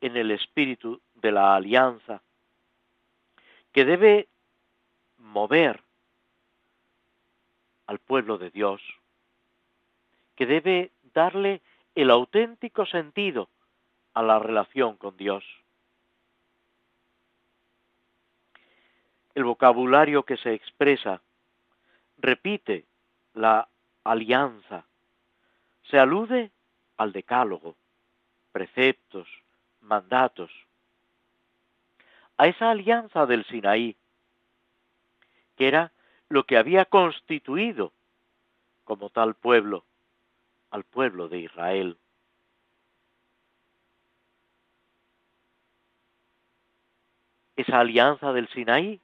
[0.00, 2.22] en el espíritu de la alianza,
[3.72, 4.28] que debe
[5.18, 5.82] mover
[7.86, 8.80] al pueblo de Dios,
[10.36, 11.60] que debe darle
[11.94, 13.48] el auténtico sentido
[14.14, 15.44] a la relación con Dios.
[19.34, 21.20] El vocabulario que se expresa
[22.24, 22.86] repite
[23.34, 23.68] la
[24.02, 24.86] alianza,
[25.90, 26.50] se alude
[26.96, 27.76] al decálogo,
[28.50, 29.28] preceptos,
[29.82, 30.50] mandatos,
[32.38, 33.94] a esa alianza del Sinaí,
[35.56, 35.92] que era
[36.30, 37.92] lo que había constituido
[38.84, 39.84] como tal pueblo
[40.70, 41.98] al pueblo de Israel.
[47.54, 49.00] Esa alianza del Sinaí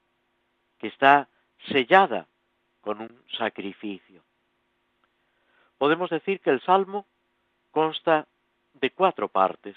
[0.78, 1.28] que está
[1.68, 2.26] sellada
[2.90, 4.20] con un sacrificio.
[5.78, 7.06] Podemos decir que el Salmo
[7.70, 8.26] consta
[8.72, 9.76] de cuatro partes.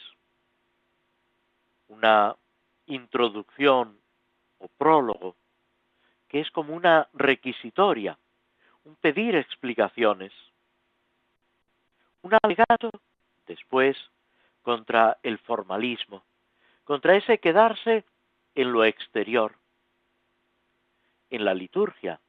[1.90, 2.36] Una
[2.88, 4.00] introducción
[4.58, 5.36] o prólogo,
[6.28, 8.18] que es como una requisitoria,
[8.84, 10.34] un pedir explicaciones.
[12.24, 12.90] Un alegato,
[13.46, 13.96] después,
[14.64, 16.24] contra el formalismo,
[16.84, 18.06] contra ese quedarse
[18.56, 19.54] en lo exterior.
[21.30, 22.20] En la liturgia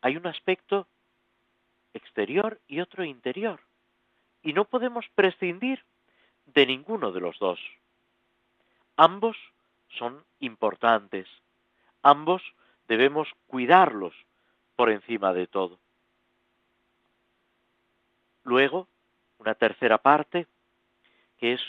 [0.00, 0.86] hay un aspecto
[1.92, 3.60] exterior y otro interior,
[4.42, 5.84] y no podemos prescindir
[6.46, 7.60] de ninguno de los dos.
[8.96, 9.36] Ambos
[9.98, 11.28] son importantes,
[12.02, 12.42] ambos
[12.88, 14.14] debemos cuidarlos
[14.76, 15.78] por encima de todo.
[18.44, 18.88] Luego,
[19.38, 20.46] una tercera parte,
[21.38, 21.60] que es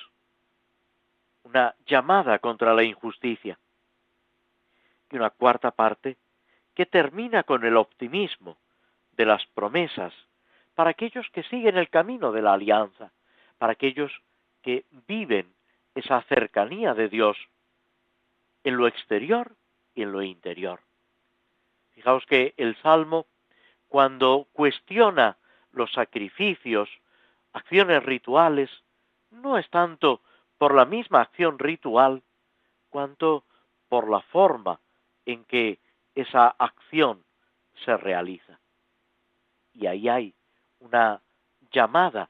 [1.44, 3.58] una llamada contra la injusticia.
[5.12, 6.18] Y una cuarta parte,
[6.76, 8.58] que termina con el optimismo
[9.14, 10.14] de las promesas
[10.76, 13.12] para aquellos que siguen el camino de la alianza,
[13.58, 14.12] para aquellos
[14.62, 15.54] que viven
[15.96, 17.38] esa cercanía de Dios
[18.64, 19.56] en lo exterior
[19.96, 20.80] y en lo interior.
[21.92, 23.26] Fijaos que el Salmo,
[23.90, 25.38] cuando cuestiona
[25.74, 26.90] los sacrificios,
[27.54, 28.70] acciones rituales,
[29.32, 30.22] no es tanto
[30.58, 32.22] por la misma acción ritual,
[32.90, 33.44] cuanto
[33.90, 34.80] por la forma
[35.26, 35.80] en que
[36.16, 37.24] esa acción
[37.86, 38.60] se realiza.
[39.74, 40.34] Y ahí hay
[40.80, 41.22] una
[41.72, 42.30] llamada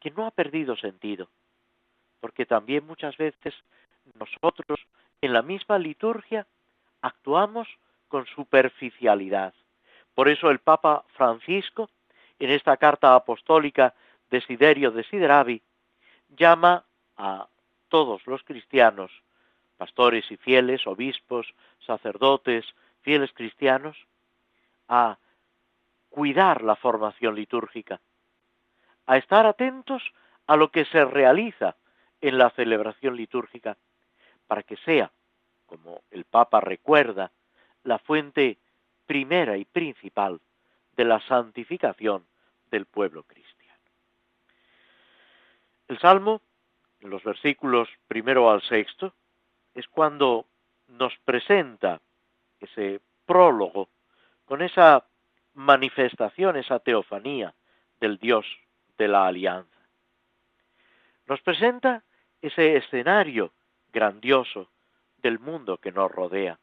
[0.00, 1.28] que no ha perdido sentido,
[2.20, 3.54] porque también muchas veces
[4.14, 4.78] nosotros
[5.20, 6.46] en la misma liturgia
[7.00, 7.68] actuamos
[8.08, 9.54] con superficialidad.
[10.14, 11.90] Por eso el Papa Francisco,
[12.38, 13.94] en esta carta apostólica
[14.30, 15.62] Desiderio Desideravi,
[16.36, 16.84] llama
[17.16, 17.48] a
[17.88, 19.10] todos los cristianos,
[19.76, 21.46] pastores y fieles, obispos,
[21.86, 22.64] sacerdotes,
[23.02, 23.96] fieles cristianos,
[24.88, 25.18] a
[26.08, 28.00] cuidar la formación litúrgica,
[29.06, 30.02] a estar atentos
[30.46, 31.76] a lo que se realiza
[32.20, 33.76] en la celebración litúrgica,
[34.46, 35.10] para que sea,
[35.66, 37.30] como el Papa recuerda,
[37.84, 38.58] la fuente
[39.06, 40.40] primera y principal
[40.96, 42.24] de la santificación
[42.70, 43.80] del pueblo cristiano.
[45.88, 46.40] El Salmo,
[47.00, 49.12] en los versículos primero al sexto,
[49.76, 50.46] es cuando
[50.88, 52.00] nos presenta
[52.58, 53.90] ese prólogo
[54.46, 55.04] con esa
[55.52, 57.54] manifestación, esa teofanía
[58.00, 58.46] del Dios
[58.96, 59.68] de la alianza.
[61.26, 62.02] Nos presenta
[62.40, 63.52] ese escenario
[63.92, 64.70] grandioso
[65.18, 66.58] del mundo que nos rodea.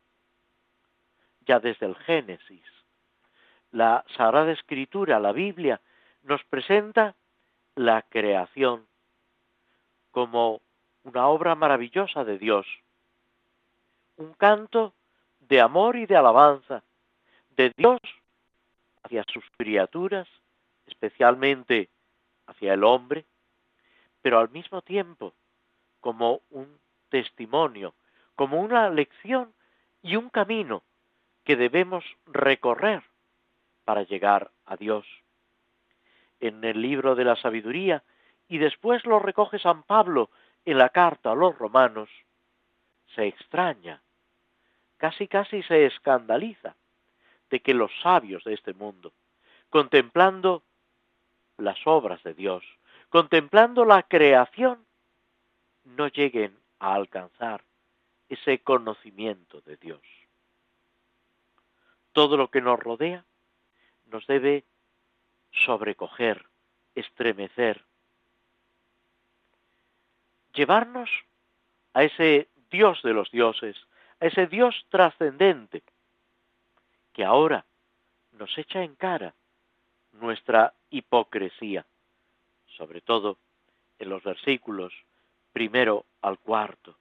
[1.42, 2.66] Ya desde el Génesis,
[3.72, 5.80] la Sagrada Escritura, la Biblia,
[6.24, 7.16] nos presenta
[7.76, 8.88] la creación
[10.10, 10.62] como
[11.04, 12.66] una obra maravillosa de Dios,
[14.18, 14.94] un canto
[15.40, 16.84] de amor y de alabanza
[17.56, 18.00] de Dios
[19.04, 20.28] hacia sus criaturas,
[20.88, 21.90] especialmente
[22.48, 23.26] hacia el hombre,
[24.22, 25.34] pero al mismo tiempo
[26.00, 27.94] como un testimonio,
[28.36, 29.54] como una lección
[30.02, 30.84] y un camino
[31.44, 33.04] que debemos recorrer
[33.86, 35.06] para llegar a Dios.
[36.40, 38.04] En el libro de la sabiduría,
[38.48, 40.30] y después lo recoge San Pablo
[40.66, 42.10] en la carta a los romanos,
[43.16, 44.02] se extraña,
[45.04, 46.78] casi casi se escandaliza
[47.50, 49.12] de que los sabios de este mundo,
[49.70, 50.64] contemplando
[51.58, 52.64] las obras de Dios,
[53.10, 54.86] contemplando la creación,
[55.84, 57.66] no lleguen a alcanzar
[58.30, 60.00] ese conocimiento de Dios.
[62.14, 63.26] Todo lo que nos rodea
[64.06, 64.64] nos debe
[65.52, 66.46] sobrecoger,
[66.96, 67.84] estremecer,
[70.54, 71.10] llevarnos
[71.94, 73.76] a ese Dios de los dioses,
[74.24, 75.84] ese Dios trascendente,
[77.12, 77.66] que ahora
[78.32, 79.34] nos echa en cara
[80.14, 81.86] nuestra hipocresía,
[82.78, 83.38] sobre todo
[84.00, 84.94] en los versículos
[85.52, 86.96] primero al cuarto.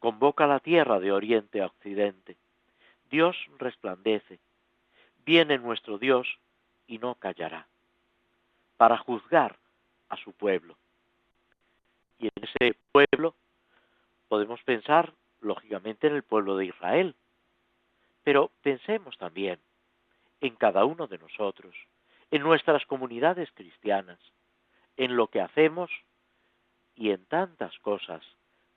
[0.00, 2.36] Convoca la tierra de oriente a occidente.
[3.08, 4.40] Dios resplandece.
[5.24, 6.26] Viene nuestro Dios
[6.88, 7.68] y no callará,
[8.76, 9.56] para juzgar
[10.08, 10.76] a su pueblo.
[12.18, 13.36] Y en ese pueblo
[14.28, 17.14] podemos pensar, lógicamente, en el pueblo de Israel,
[18.22, 19.60] pero pensemos también
[20.40, 21.74] en cada uno de nosotros,
[22.30, 24.18] en nuestras comunidades cristianas,
[24.96, 25.90] en lo que hacemos
[26.96, 28.22] y en tantas cosas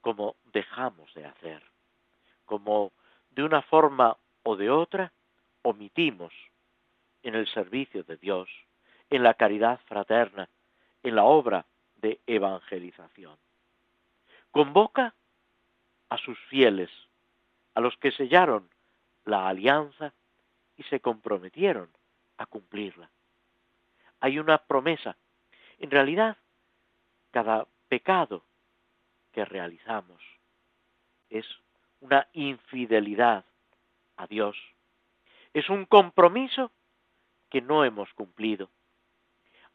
[0.01, 1.63] como dejamos de hacer,
[2.45, 2.91] como
[3.31, 5.11] de una forma o de otra
[5.61, 6.33] omitimos
[7.23, 8.49] en el servicio de Dios,
[9.09, 10.49] en la caridad fraterna,
[11.03, 11.65] en la obra
[11.97, 13.37] de evangelización.
[14.51, 15.13] Convoca
[16.09, 16.89] a sus fieles,
[17.73, 18.69] a los que sellaron
[19.25, 20.13] la alianza
[20.75, 21.89] y se comprometieron
[22.37, 23.09] a cumplirla.
[24.19, 25.17] Hay una promesa.
[25.79, 26.37] En realidad,
[27.31, 28.43] cada pecado
[29.31, 30.21] que realizamos
[31.29, 31.45] es
[32.01, 33.45] una infidelidad
[34.15, 34.57] a Dios.
[35.53, 36.71] Es un compromiso
[37.49, 38.69] que no hemos cumplido.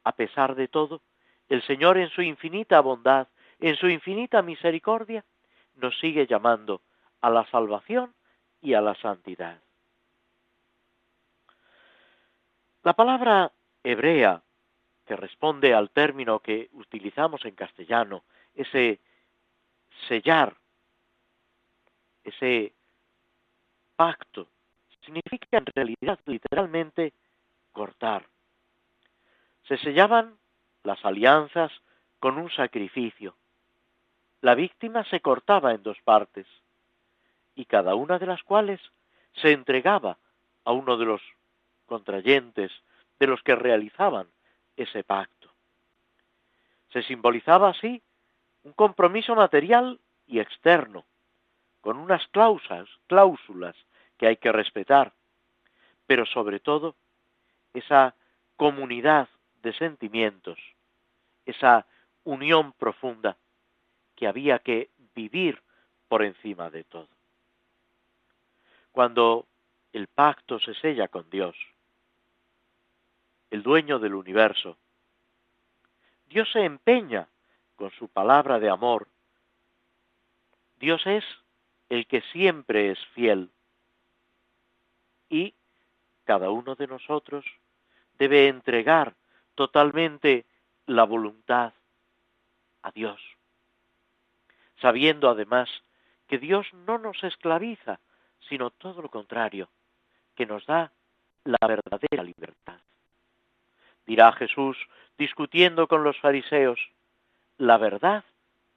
[0.04, 1.02] A pesar de todo,
[1.48, 3.28] el Señor en su infinita bondad,
[3.60, 5.24] en su infinita misericordia,
[5.76, 6.82] nos sigue llamando
[7.20, 8.14] a la salvación
[8.60, 9.60] y a la santidad.
[12.82, 13.52] La palabra
[13.84, 14.42] hebrea
[15.06, 19.00] que responde al término que utilizamos en castellano, ese
[20.08, 20.56] sellar,
[22.24, 22.72] ese
[23.96, 24.48] pacto,
[25.04, 27.12] significa en realidad literalmente
[27.72, 28.26] cortar.
[29.68, 30.36] Se sellaban
[30.84, 31.72] las alianzas
[32.20, 33.36] con un sacrificio.
[34.42, 36.48] La víctima se cortaba en dos partes,
[37.54, 38.80] y cada una de las cuales
[39.34, 40.18] se entregaba
[40.64, 41.22] a uno de los
[41.86, 42.72] contrayentes,
[43.20, 44.26] de los que realizaban
[44.76, 45.48] ese pacto.
[46.92, 48.02] Se simbolizaba así
[48.64, 51.04] un compromiso material y externo,
[51.80, 53.76] con unas cláusulas, cláusulas
[54.18, 55.12] que hay que respetar,
[56.06, 56.96] pero sobre todo
[57.74, 58.16] esa
[58.56, 59.28] comunidad
[59.62, 60.58] de sentimientos,
[61.46, 61.86] esa
[62.24, 63.36] unión profunda
[64.16, 65.60] que había que vivir
[66.08, 67.08] por encima de todo.
[68.92, 69.46] Cuando
[69.92, 71.56] el pacto se sella con Dios,
[73.50, 74.76] el dueño del universo,
[76.26, 77.28] Dios se empeña
[77.76, 79.08] con su palabra de amor.
[80.78, 81.24] Dios es
[81.88, 83.50] el que siempre es fiel.
[85.28, 85.54] Y
[86.24, 87.44] cada uno de nosotros
[88.18, 89.14] debe entregar
[89.54, 90.46] totalmente
[90.86, 91.72] la voluntad
[92.82, 93.20] a Dios,
[94.82, 95.70] sabiendo además
[96.28, 98.00] que Dios no nos esclaviza,
[98.48, 99.68] sino todo lo contrario,
[100.34, 100.92] que nos da
[101.44, 102.78] la verdadera libertad.
[104.06, 104.76] Dirá Jesús,
[105.16, 106.80] discutiendo con los fariseos,
[107.58, 108.24] la verdad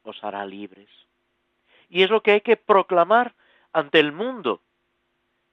[0.03, 0.89] os hará libres.
[1.89, 3.34] Y es lo que hay que proclamar
[3.74, 4.62] ante el mundo,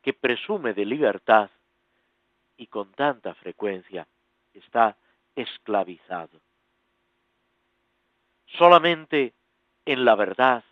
[0.03, 1.50] que presume de libertad
[2.57, 4.07] y con tanta frecuencia
[4.53, 4.96] está
[5.34, 6.40] esclavizado.
[8.59, 9.32] Solamente
[9.86, 10.64] en la verdad,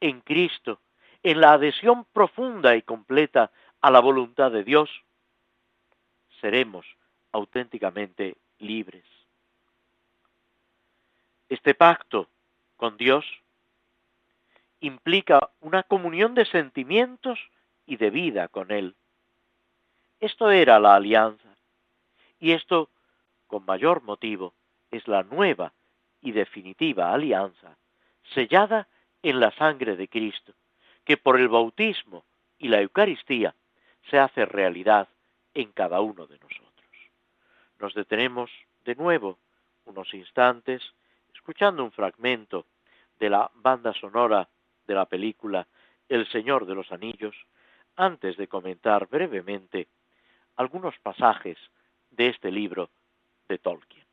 [0.00, 0.80] en Cristo,
[1.22, 3.50] en la adhesión profunda y completa
[3.80, 4.90] a la voluntad de Dios,
[6.40, 6.86] seremos
[7.32, 9.04] auténticamente libres.
[11.48, 12.28] Este pacto
[12.76, 13.24] con Dios
[14.80, 17.38] implica una comunión de sentimientos
[17.86, 18.94] y de vida con Él.
[20.20, 21.48] Esto era la alianza.
[22.40, 22.88] Y esto,
[23.46, 24.54] con mayor motivo,
[24.90, 25.72] es la nueva
[26.20, 27.76] y definitiva alianza,
[28.34, 28.88] sellada
[29.22, 30.54] en la sangre de Cristo,
[31.04, 32.24] que por el bautismo
[32.58, 33.54] y la Eucaristía
[34.10, 35.08] se hace realidad
[35.54, 36.68] en cada uno de nosotros.
[37.78, 38.50] Nos detenemos
[38.84, 39.38] de nuevo
[39.84, 40.82] unos instantes
[41.34, 42.66] escuchando un fragmento
[43.18, 44.48] de la banda sonora
[44.86, 45.66] de la película
[46.08, 47.34] El Señor de los Anillos,
[47.96, 49.88] antes de comentar brevemente
[50.56, 51.58] algunos pasajes
[52.10, 52.90] de este libro
[53.48, 54.07] de Tolkien.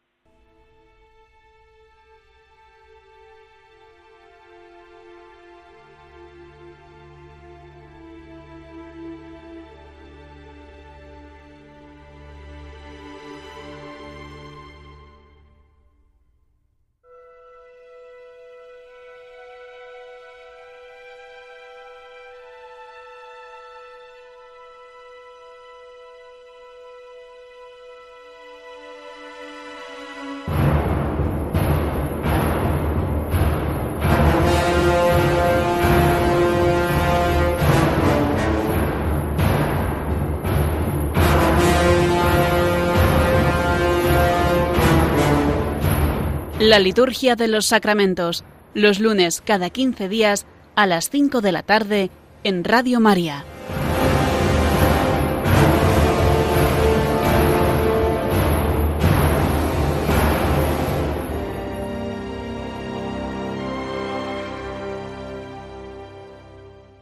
[46.68, 48.43] La liturgia de los sacramentos,
[48.74, 52.09] los lunes cada 15 días a las 5 de la tarde
[52.43, 53.45] en Radio María.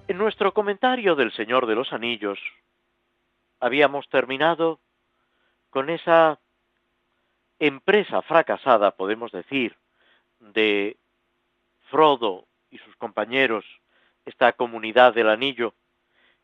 [0.10, 2.38] En nuestro comentario del Señor de los Anillos
[3.62, 4.82] habíamos terminado
[5.70, 6.38] con esa
[7.68, 9.78] empresa fracasada, podemos decir,
[10.40, 10.98] de
[11.90, 13.64] Frodo y sus compañeros,
[14.26, 15.74] esta comunidad del anillo,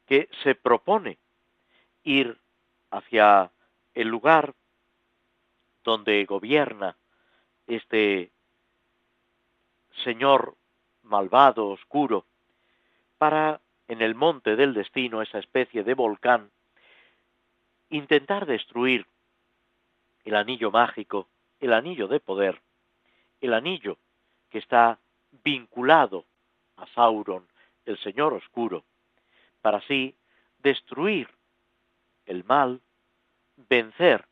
[0.06, 1.18] que se propone
[2.04, 2.38] ir
[2.90, 3.52] hacia
[3.94, 4.54] el lugar
[5.84, 6.96] donde gobierna
[7.68, 8.32] este
[10.04, 10.56] señor
[11.04, 12.26] malvado, oscuro,
[13.18, 13.60] para
[13.90, 16.50] en el monte del destino, esa especie de volcán,
[17.90, 19.06] intentar destruir
[20.26, 21.28] el anillo mágico,
[21.60, 22.62] el anillo de poder,
[23.42, 23.98] el anillo
[24.50, 25.00] que está
[25.44, 26.26] vinculado
[26.78, 27.48] a Sauron,
[27.86, 28.84] el Señor Oscuro,
[29.62, 30.16] para así
[30.60, 31.30] destruir
[32.26, 32.82] el mal,
[33.70, 34.26] vencer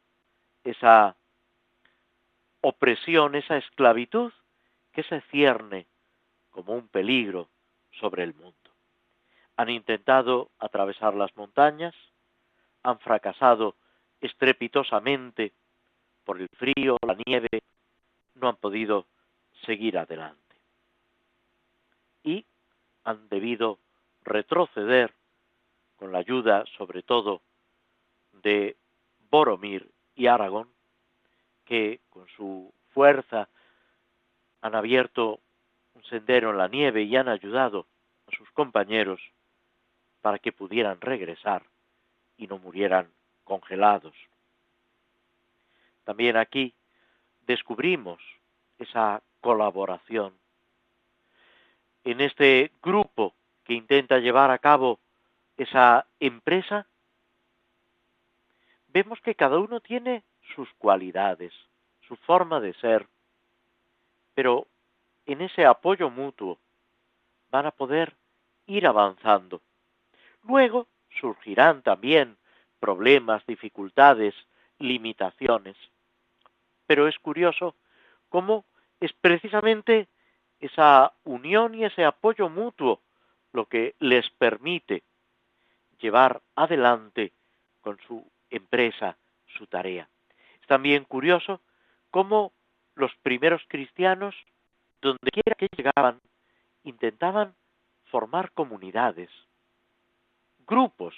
[0.63, 1.15] esa
[2.61, 4.31] opresión, esa esclavitud
[4.91, 5.87] que se cierne
[6.49, 7.49] como un peligro
[7.99, 8.55] sobre el mundo.
[9.55, 11.95] Han intentado atravesar las montañas,
[12.83, 13.75] han fracasado
[14.21, 15.53] estrepitosamente
[16.27, 17.63] por el frío, la nieve,
[18.35, 19.05] no han podido
[19.65, 20.55] seguir adelante.
[22.21, 22.45] Y
[23.05, 23.79] han debido
[24.25, 25.13] retroceder
[25.95, 27.41] con la ayuda sobre todo
[28.43, 28.75] de
[29.31, 30.67] Boromir y Aragón,
[31.63, 33.47] que con su fuerza
[34.59, 35.39] han abierto
[35.93, 37.87] un sendero en la nieve y han ayudado
[38.27, 39.21] a sus compañeros
[40.19, 41.63] para que pudieran regresar
[42.35, 43.09] y no murieran
[43.45, 44.13] congelados.
[46.07, 46.73] También aquí
[47.45, 48.17] descubrimos
[48.79, 50.33] esa colaboración
[52.05, 53.33] en este grupo
[53.65, 54.99] que intenta llevar a cabo
[55.57, 56.87] esa empresa,
[58.87, 60.23] vemos que cada uno tiene
[60.55, 61.51] sus cualidades,
[62.07, 63.05] su forma de ser,
[64.33, 64.65] pero
[65.25, 66.57] en ese apoyo mutuo
[67.51, 68.15] van a poder
[68.65, 69.61] ir avanzando.
[70.43, 70.87] Luego
[71.19, 72.37] surgirán también
[72.79, 74.33] problemas, dificultades,
[74.79, 75.75] limitaciones,
[76.87, 77.75] pero es curioso
[78.29, 78.65] cómo
[78.99, 80.07] es precisamente
[80.59, 83.01] esa unión y ese apoyo mutuo
[83.51, 85.03] lo que les permite
[85.99, 87.33] llevar adelante
[87.81, 89.17] con su empresa,
[89.57, 90.09] su tarea.
[90.61, 91.61] Es también curioso
[92.09, 92.53] cómo
[92.95, 94.35] los primeros cristianos,
[95.01, 96.19] donde quiera que llegaban,
[96.83, 97.53] intentaban
[98.05, 99.29] formar comunidades,
[100.65, 101.13] grupos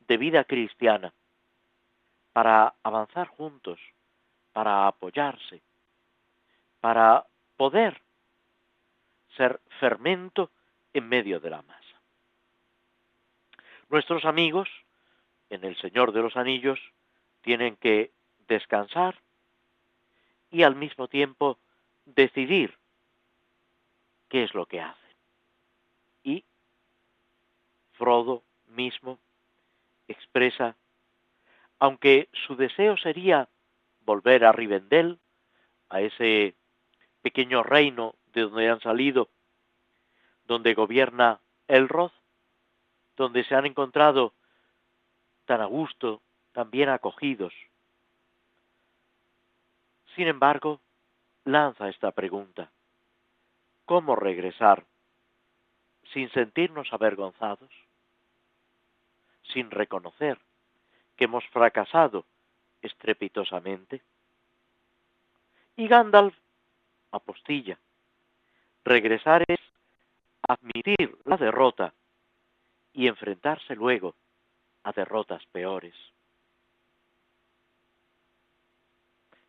[0.00, 1.12] de vida cristiana,
[2.32, 3.78] para avanzar juntos,
[4.58, 5.62] para apoyarse,
[6.80, 7.24] para
[7.56, 8.02] poder
[9.36, 10.50] ser fermento
[10.92, 12.00] en medio de la masa.
[13.88, 14.68] Nuestros amigos,
[15.48, 16.80] en el Señor de los Anillos,
[17.42, 18.10] tienen que
[18.48, 19.20] descansar
[20.50, 21.60] y al mismo tiempo
[22.04, 22.76] decidir
[24.28, 25.16] qué es lo que hacen.
[26.24, 26.44] Y
[27.92, 29.20] Frodo mismo
[30.08, 30.74] expresa,
[31.78, 33.48] aunque su deseo sería
[34.08, 35.18] volver a Rivendell,
[35.90, 36.54] a ese
[37.20, 39.28] pequeño reino de donde han salido,
[40.46, 42.14] donde gobierna Elroth,
[43.18, 44.32] donde se han encontrado
[45.44, 47.52] tan a gusto, tan bien acogidos.
[50.16, 50.80] Sin embargo,
[51.44, 52.70] lanza esta pregunta.
[53.84, 54.86] ¿Cómo regresar
[56.14, 57.70] sin sentirnos avergonzados?
[59.52, 60.38] Sin reconocer
[61.16, 62.24] que hemos fracasado
[62.82, 64.02] estrepitosamente.
[65.76, 66.34] Y Gandalf
[67.10, 67.78] apostilla.
[68.84, 69.60] Regresar es
[70.42, 71.92] admitir la derrota
[72.92, 74.14] y enfrentarse luego
[74.82, 75.94] a derrotas peores.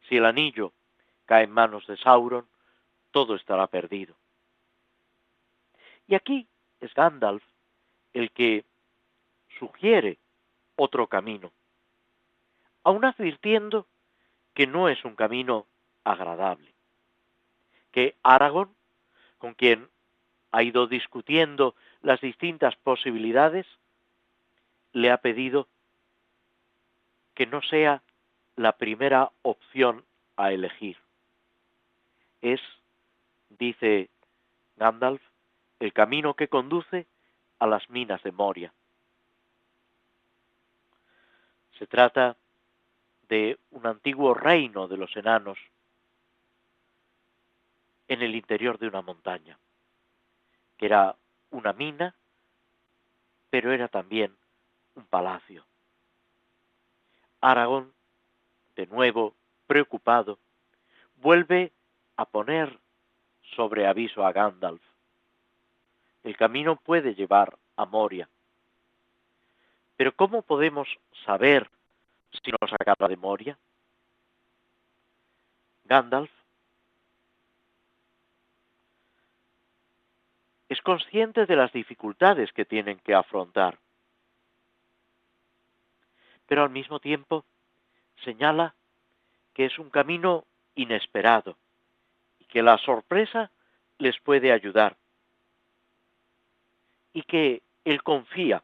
[0.08, 0.74] Si el anillo
[1.26, 2.48] cae en manos de Sauron,
[3.12, 4.16] todo estará perdido.
[6.08, 6.48] Y aquí
[6.80, 7.44] es Gandalf
[8.14, 8.66] el que
[9.60, 10.18] sugiere
[10.76, 11.52] otro camino,
[12.84, 13.88] aun advirtiendo
[14.54, 15.66] que no es un camino
[16.04, 16.74] agradable,
[17.92, 18.74] que Aragón,
[19.38, 19.90] con quien
[20.52, 23.66] ha ido discutiendo las distintas posibilidades,
[24.94, 25.68] le ha pedido
[27.36, 28.02] que no sea
[28.56, 30.04] la primera opción
[30.36, 30.98] a elegir.
[32.42, 32.62] Es,
[33.50, 34.10] dice
[34.76, 35.22] Gandalf,
[35.80, 37.08] el camino que conduce
[37.60, 38.74] a las minas de Moria.
[41.78, 42.36] Se trata
[43.30, 45.58] de un antiguo reino de los enanos,
[48.08, 49.58] en el interior de una montaña,
[50.78, 51.16] que era
[51.52, 52.16] una mina,
[53.52, 54.36] pero era también
[54.96, 55.64] un palacio.
[57.40, 57.94] Aragón,
[58.76, 59.36] de nuevo
[59.68, 60.40] preocupado,
[61.18, 61.72] vuelve
[62.18, 62.80] a poner
[63.56, 64.82] sobre aviso a Gandalf.
[66.24, 68.28] El camino puede llevar a Moria.
[69.96, 70.88] Pero ¿cómo podemos
[71.26, 71.70] saber
[72.32, 73.58] si nos acaba de Moria?
[75.86, 76.32] Gandalf
[80.70, 83.80] es consciente de las dificultades que tienen que afrontar,
[86.46, 87.44] pero al mismo tiempo
[88.24, 88.76] señala
[89.54, 91.58] que es un camino inesperado
[92.40, 93.52] y que la sorpresa
[93.98, 94.96] les puede ayudar
[97.14, 98.64] y que él confía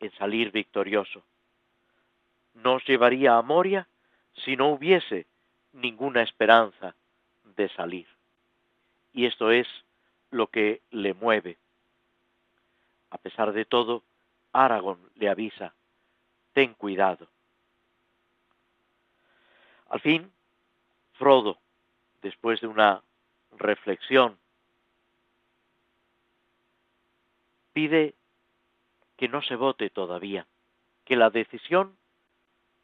[0.00, 1.22] en salir victorioso.
[2.54, 3.86] Nos llevaría a Moria
[4.44, 5.26] si no hubiese
[5.72, 6.94] ninguna esperanza
[7.56, 8.06] de salir.
[9.12, 9.66] Y esto es
[10.30, 11.58] lo que le mueve.
[13.10, 14.02] A pesar de todo,
[14.52, 15.74] Aragón le avisa,
[16.52, 17.28] ten cuidado.
[19.88, 20.32] Al fin,
[21.12, 21.58] Frodo,
[22.22, 23.02] después de una
[23.58, 24.38] reflexión,
[27.72, 28.14] pide
[29.16, 30.46] que no se vote todavía,
[31.04, 31.96] que la decisión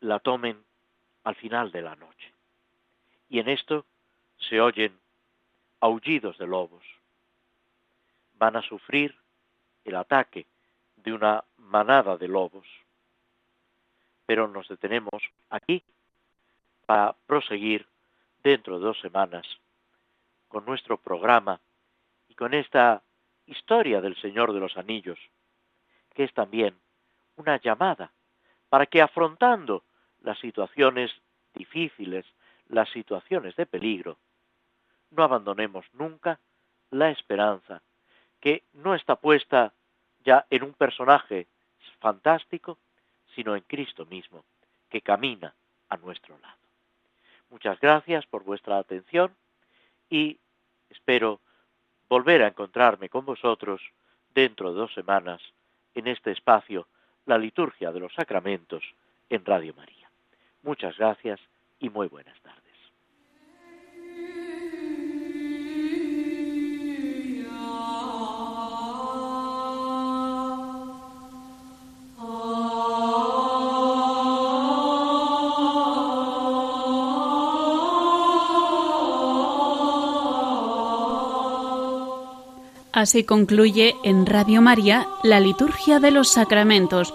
[0.00, 0.62] la tomen
[1.24, 2.32] al final de la noche.
[3.28, 3.86] Y en esto
[4.38, 4.98] se oyen
[5.80, 6.84] aullidos de lobos
[8.40, 9.14] van a sufrir
[9.84, 10.46] el ataque
[10.96, 12.66] de una manada de lobos.
[14.26, 15.84] Pero nos detenemos aquí
[16.86, 17.86] para proseguir
[18.42, 19.46] dentro de dos semanas
[20.48, 21.60] con nuestro programa
[22.28, 23.02] y con esta
[23.46, 25.18] historia del Señor de los Anillos,
[26.14, 26.74] que es también
[27.36, 28.10] una llamada
[28.70, 29.84] para que afrontando
[30.22, 31.10] las situaciones
[31.54, 32.24] difíciles,
[32.68, 34.18] las situaciones de peligro,
[35.10, 36.38] no abandonemos nunca
[36.90, 37.82] la esperanza
[38.40, 39.72] que no está puesta
[40.24, 41.46] ya en un personaje
[41.98, 42.78] fantástico,
[43.34, 44.44] sino en Cristo mismo,
[44.88, 45.54] que camina
[45.88, 46.58] a nuestro lado.
[47.50, 49.34] Muchas gracias por vuestra atención
[50.08, 50.38] y
[50.88, 51.40] espero
[52.08, 53.80] volver a encontrarme con vosotros
[54.34, 55.40] dentro de dos semanas
[55.94, 56.86] en este espacio,
[57.26, 58.82] la liturgia de los sacramentos
[59.28, 59.99] en Radio María.
[60.62, 61.40] Muchas gracias
[61.78, 62.60] y muy buenas tardes.
[83.00, 87.14] Así concluye en Radio María la Liturgia de los Sacramentos,